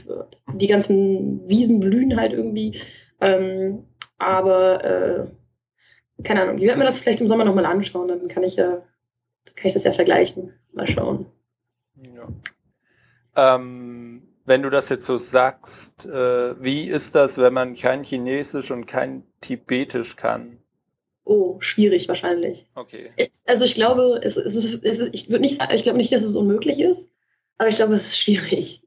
[0.53, 2.79] die ganzen Wiesen blühen halt irgendwie.
[3.19, 3.83] Ähm,
[4.17, 5.25] aber äh,
[6.23, 8.83] keine Ahnung, ich werde mir das vielleicht im Sommer nochmal anschauen, dann kann ich ja,
[9.55, 10.53] kann ich das ja vergleichen.
[10.73, 11.25] Mal schauen.
[11.95, 12.27] Ja.
[13.35, 18.71] Ähm, wenn du das jetzt so sagst, äh, wie ist das, wenn man kein Chinesisch
[18.71, 20.57] und kein Tibetisch kann?
[21.23, 22.67] Oh, schwierig wahrscheinlich.
[22.73, 23.11] Okay.
[23.45, 26.11] Also ich glaube, es, es ist, es ist, ich würde nicht sagen, ich glaube nicht,
[26.11, 27.09] dass es unmöglich ist,
[27.57, 28.83] aber ich glaube, es ist schwierig.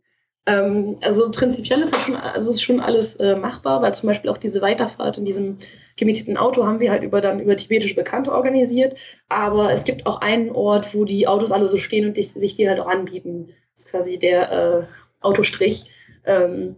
[0.47, 4.31] Ähm, also prinzipiell ist es schon, also ist schon alles äh, machbar, weil zum Beispiel
[4.31, 5.59] auch diese Weiterfahrt in diesem
[5.97, 8.97] gemieteten Auto haben wir halt über dann über tibetische Bekannte organisiert.
[9.29, 12.57] Aber es gibt auch einen Ort, wo die Autos alle so stehen und die, sich
[12.57, 13.51] die halt auch anbieten.
[13.77, 14.83] Das ist quasi der äh,
[15.21, 15.91] Autostrich.
[16.27, 16.77] Ähm,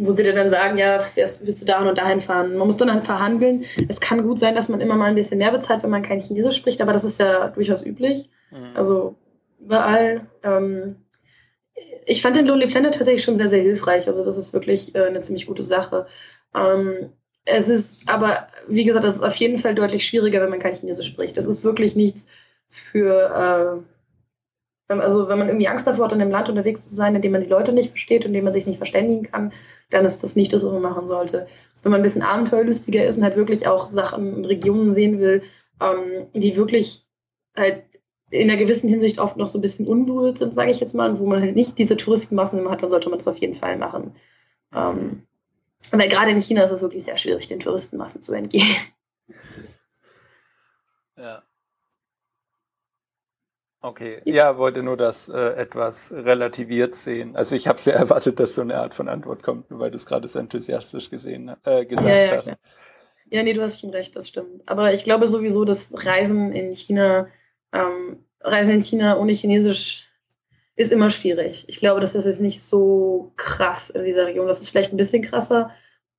[0.00, 2.56] wo sie dir dann sagen, ja, fährst, willst du da und dahin fahren?
[2.56, 3.64] Man muss dann halt verhandeln.
[3.88, 6.20] Es kann gut sein, dass man immer mal ein bisschen mehr bezahlt, wenn man kein
[6.20, 8.30] Chinesisch spricht, aber das ist ja durchaus üblich.
[8.52, 8.76] Mhm.
[8.76, 9.16] Also
[9.58, 10.26] überall.
[10.44, 10.96] Ähm,
[12.08, 14.06] ich fand den Lonely Planet tatsächlich schon sehr, sehr hilfreich.
[14.06, 16.06] Also das ist wirklich äh, eine ziemlich gute Sache.
[16.54, 17.12] Ähm,
[17.44, 20.74] es ist aber, wie gesagt, das ist auf jeden Fall deutlich schwieriger, wenn man kein
[20.74, 21.36] Chinesisch spricht.
[21.36, 22.26] Das ist wirklich nichts
[22.68, 23.84] für...
[23.84, 23.88] Äh,
[24.90, 27.32] also wenn man irgendwie Angst davor hat, in einem Land unterwegs zu sein, in dem
[27.32, 29.52] man die Leute nicht versteht und in dem man sich nicht verständigen kann,
[29.90, 31.46] dann ist das nicht das, was man machen sollte.
[31.82, 35.42] Wenn man ein bisschen abenteuerlustiger ist und halt wirklich auch Sachen und Regionen sehen will,
[35.82, 37.06] ähm, die wirklich
[37.54, 37.82] halt
[38.30, 41.10] in einer gewissen Hinsicht oft noch so ein bisschen unberührt sind, sage ich jetzt mal,
[41.10, 43.54] und wo man halt nicht diese Touristenmassen immer hat, dann sollte man das auf jeden
[43.54, 44.14] Fall machen.
[44.74, 45.26] Ähm,
[45.90, 48.76] weil gerade in China ist es wirklich sehr schwierig, den Touristenmassen zu entgehen.
[51.16, 51.42] Ja.
[53.80, 57.36] Okay, ja, wollte nur das äh, etwas relativiert sehen.
[57.36, 59.96] Also ich habe sehr erwartet, dass so eine Art von Antwort kommt, nur weil du
[59.96, 62.44] es gerade so enthusiastisch gesehen, äh, gesagt ja, ja, hast.
[62.44, 62.58] Klar.
[63.30, 64.62] Ja, nee, du hast schon recht, das stimmt.
[64.66, 67.28] Aber ich glaube sowieso, dass Reisen in China,
[67.72, 70.08] ähm, Reisen in China ohne Chinesisch
[70.76, 71.64] ist immer schwierig.
[71.68, 74.46] Ich glaube, das ist jetzt nicht so krass in dieser Region.
[74.46, 75.72] Das ist vielleicht ein bisschen krasser,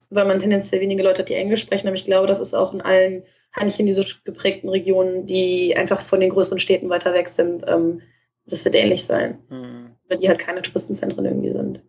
[0.10, 2.74] weil man tendenziell wenige Leute hat, die Englisch sprechen, aber ich glaube, das ist auch
[2.74, 3.24] in allen
[3.54, 8.02] handchinesisch geprägten Regionen, die einfach von den größeren Städten weiter weg sind, ähm,
[8.46, 9.40] das wird ähnlich sein.
[9.50, 9.96] Mhm.
[10.08, 11.82] Weil die halt keine Touristenzentren irgendwie sind.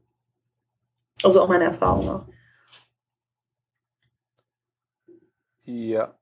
[1.23, 2.25] Also auch meine Erfahrung auch.
[5.65, 6.20] Ja.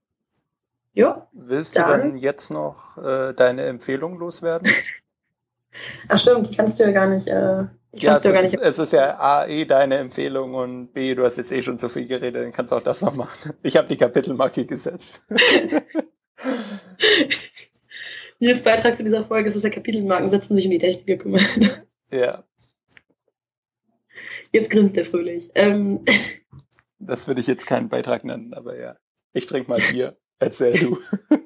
[0.98, 1.28] Ja.
[1.32, 1.84] Willst dann.
[1.84, 4.68] du dann jetzt noch äh, deine Empfehlung loswerden?
[6.08, 9.16] Ach stimmt, die kannst du ja gar nicht äh, ja, es ist, es ist, ja
[9.18, 12.52] A, eh deine Empfehlung und B, du hast jetzt eh schon so viel geredet, dann
[12.52, 13.52] kannst du auch das noch machen.
[13.62, 15.22] Ich habe die Kapitelmarke gesetzt.
[18.40, 21.46] Nils Beitrag zu dieser Folge ist, dass der Kapitelmarken setzen sich um die Technik gekümmert.
[22.10, 22.42] Ja.
[24.52, 25.50] Jetzt grinst er fröhlich.
[25.54, 26.04] Ähm.
[26.98, 28.96] Das würde ich jetzt keinen Beitrag nennen, aber ja.
[29.32, 30.16] Ich trinke mal Bier.
[30.38, 30.98] Erzähl du.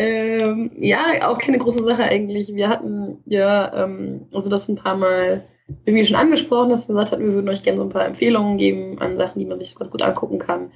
[0.00, 2.54] Ähm, ja, auch keine große Sache eigentlich.
[2.54, 5.48] Wir hatten ja, ähm, also das ein paar Mal
[5.84, 8.58] irgendwie schon angesprochen, dass wir gesagt hatten, wir würden euch gerne so ein paar Empfehlungen
[8.58, 10.70] geben an Sachen, die man sich ganz gut angucken kann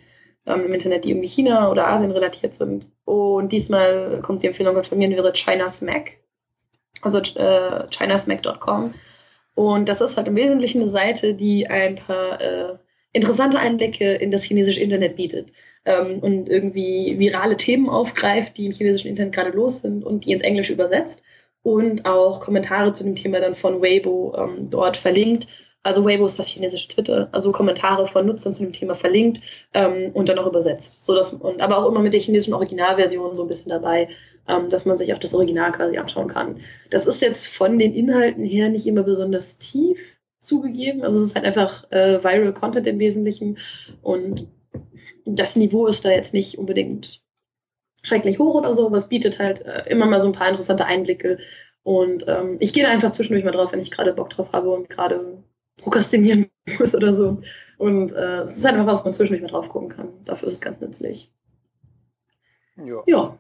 [0.45, 2.89] ähm, im Internet, die irgendwie China oder Asien relatiert sind.
[3.05, 6.19] Und diesmal kommt die Empfehlung von mir und wäre China Smack,
[7.03, 8.93] also äh, chinasmack.com.
[9.55, 12.77] Und das ist halt im Wesentlichen eine Seite, die ein paar äh,
[13.13, 15.53] interessante Einblicke in das chinesische Internet bietet
[15.85, 20.33] ähm, und irgendwie virale Themen aufgreift, die im chinesischen Internet gerade los sind und die
[20.33, 21.23] ins Englische übersetzt
[21.63, 25.47] und auch Kommentare zu dem Thema dann von Weibo ähm, dort verlinkt.
[25.85, 29.41] Also Weibo ist das chinesische Twitter, also Kommentare von Nutzern zu dem Thema verlinkt
[29.75, 31.05] ähm, und dann auch übersetzt.
[31.05, 34.09] So und, aber auch immer mit der chinesischen Originalversion so ein bisschen dabei,
[34.49, 36.61] ähm, dass man sich auch das Original quasi anschauen kann.
[36.91, 41.03] Das ist jetzt von den Inhalten her nicht immer besonders tief zugegeben.
[41.03, 43.59] Also es ist halt einfach äh, Viral Content im Wesentlichen
[44.03, 44.49] und
[45.25, 47.23] das Niveau ist da jetzt nicht unbedingt
[48.03, 50.87] schrecklich hoch oder so, aber es bietet halt äh, immer mal so ein paar interessante
[50.87, 51.39] Einblicke.
[51.83, 54.71] Und ähm, ich gehe da einfach zwischendurch mal drauf, wenn ich gerade Bock drauf habe
[54.71, 55.43] und gerade
[55.79, 57.39] prokrastinieren muss oder so.
[57.79, 60.09] Und äh, es ist einfach was, was man zwischendurch mal drauf gucken kann.
[60.25, 61.33] Dafür ist es ganz nützlich.
[62.77, 63.03] Ja.
[63.07, 63.39] ja.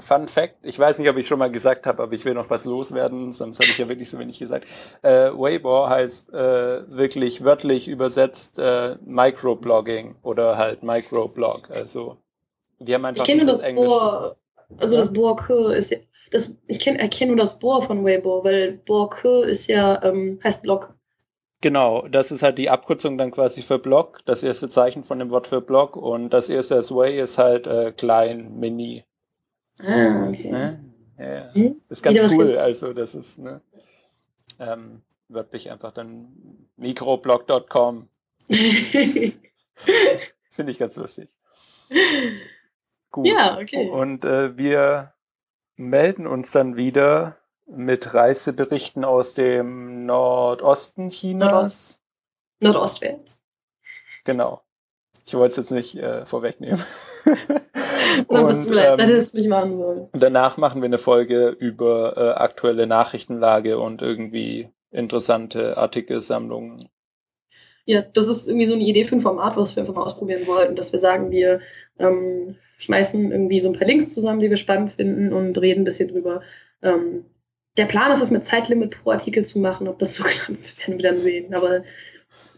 [0.00, 2.48] Fun Fact, ich weiß nicht, ob ich schon mal gesagt habe, aber ich will noch
[2.50, 4.66] was loswerden, sonst habe ich ja wirklich so wenig gesagt.
[5.02, 11.70] Äh, Weibo heißt äh, wirklich wörtlich übersetzt äh, Microblogging oder halt Microblog.
[11.70, 12.16] Also
[12.78, 13.86] die haben einfach ich kenne das Englisch.
[13.86, 14.36] Bohr,
[14.78, 15.02] also ja?
[15.02, 15.94] das Bohr ist
[16.30, 19.10] das, ich kenne erkenne nur das Bohr von Weibo, weil Bohr
[19.44, 20.94] ist ja ähm, heißt Blog.
[21.60, 25.30] Genau, das ist halt die Abkürzung dann quasi für Blog, das erste Zeichen von dem
[25.30, 29.04] Wort für Blog und das erste als Way ist halt äh, klein, mini.
[29.78, 30.78] Ah, okay.
[31.18, 31.54] ja.
[31.54, 31.80] Hm?
[31.88, 32.58] Das ist ganz Wieder cool.
[32.58, 33.60] Also, das ist, ne?
[34.58, 38.08] Ähm, wörtlich einfach dann microblog.com.
[40.50, 41.28] Finde ich ganz lustig.
[43.10, 43.26] Gut.
[43.26, 43.88] Ja, okay.
[43.88, 45.14] Und äh, wir
[45.76, 51.50] melden uns dann wieder mit Reiseberichten aus dem Nordosten Chinas.
[51.50, 52.00] Nordost.
[52.60, 53.40] Nordostwärts.
[54.24, 54.62] Genau.
[55.24, 56.82] Ich wollte es jetzt nicht äh, vorwegnehmen.
[58.28, 60.08] Dann bist du leid, ähm, hättest mich machen sollen.
[60.12, 66.88] Danach machen wir eine Folge über äh, aktuelle Nachrichtenlage und irgendwie interessante Artikelsammlungen.
[67.84, 70.46] Ja, das ist irgendwie so eine Idee für ein Format, was wir einfach mal ausprobieren
[70.46, 71.60] wollten, dass wir sagen, wir
[71.98, 75.84] ähm, schmeißen irgendwie so ein paar Links zusammen, die wir spannend finden und reden ein
[75.84, 76.42] bisschen drüber.
[76.82, 77.24] Ähm,
[77.78, 79.88] der Plan ist es, mit Zeitlimit pro Artikel zu machen.
[79.88, 81.54] Ob das so klappt, werden wir dann sehen.
[81.54, 81.82] Aber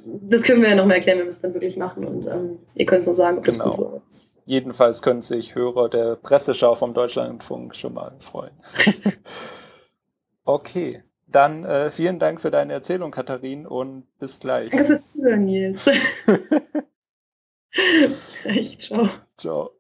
[0.05, 2.05] das können wir ja nochmal erklären, wenn wir es dann wirklich machen.
[2.05, 3.65] Und ähm, ihr könnt uns sagen, ob genau.
[3.65, 4.03] das gut wird.
[4.51, 8.51] Jedenfalls können sich Hörer der Presseschau vom Deutschlandfunk schon mal freuen.
[10.45, 14.69] okay, dann äh, vielen Dank für deine Erzählung, Katharin, und bis gleich.
[14.71, 15.85] Danke fürs Zuhören, Nils.
[15.85, 16.01] bis
[18.43, 19.09] gleich, ciao.
[19.39, 19.80] Ciao.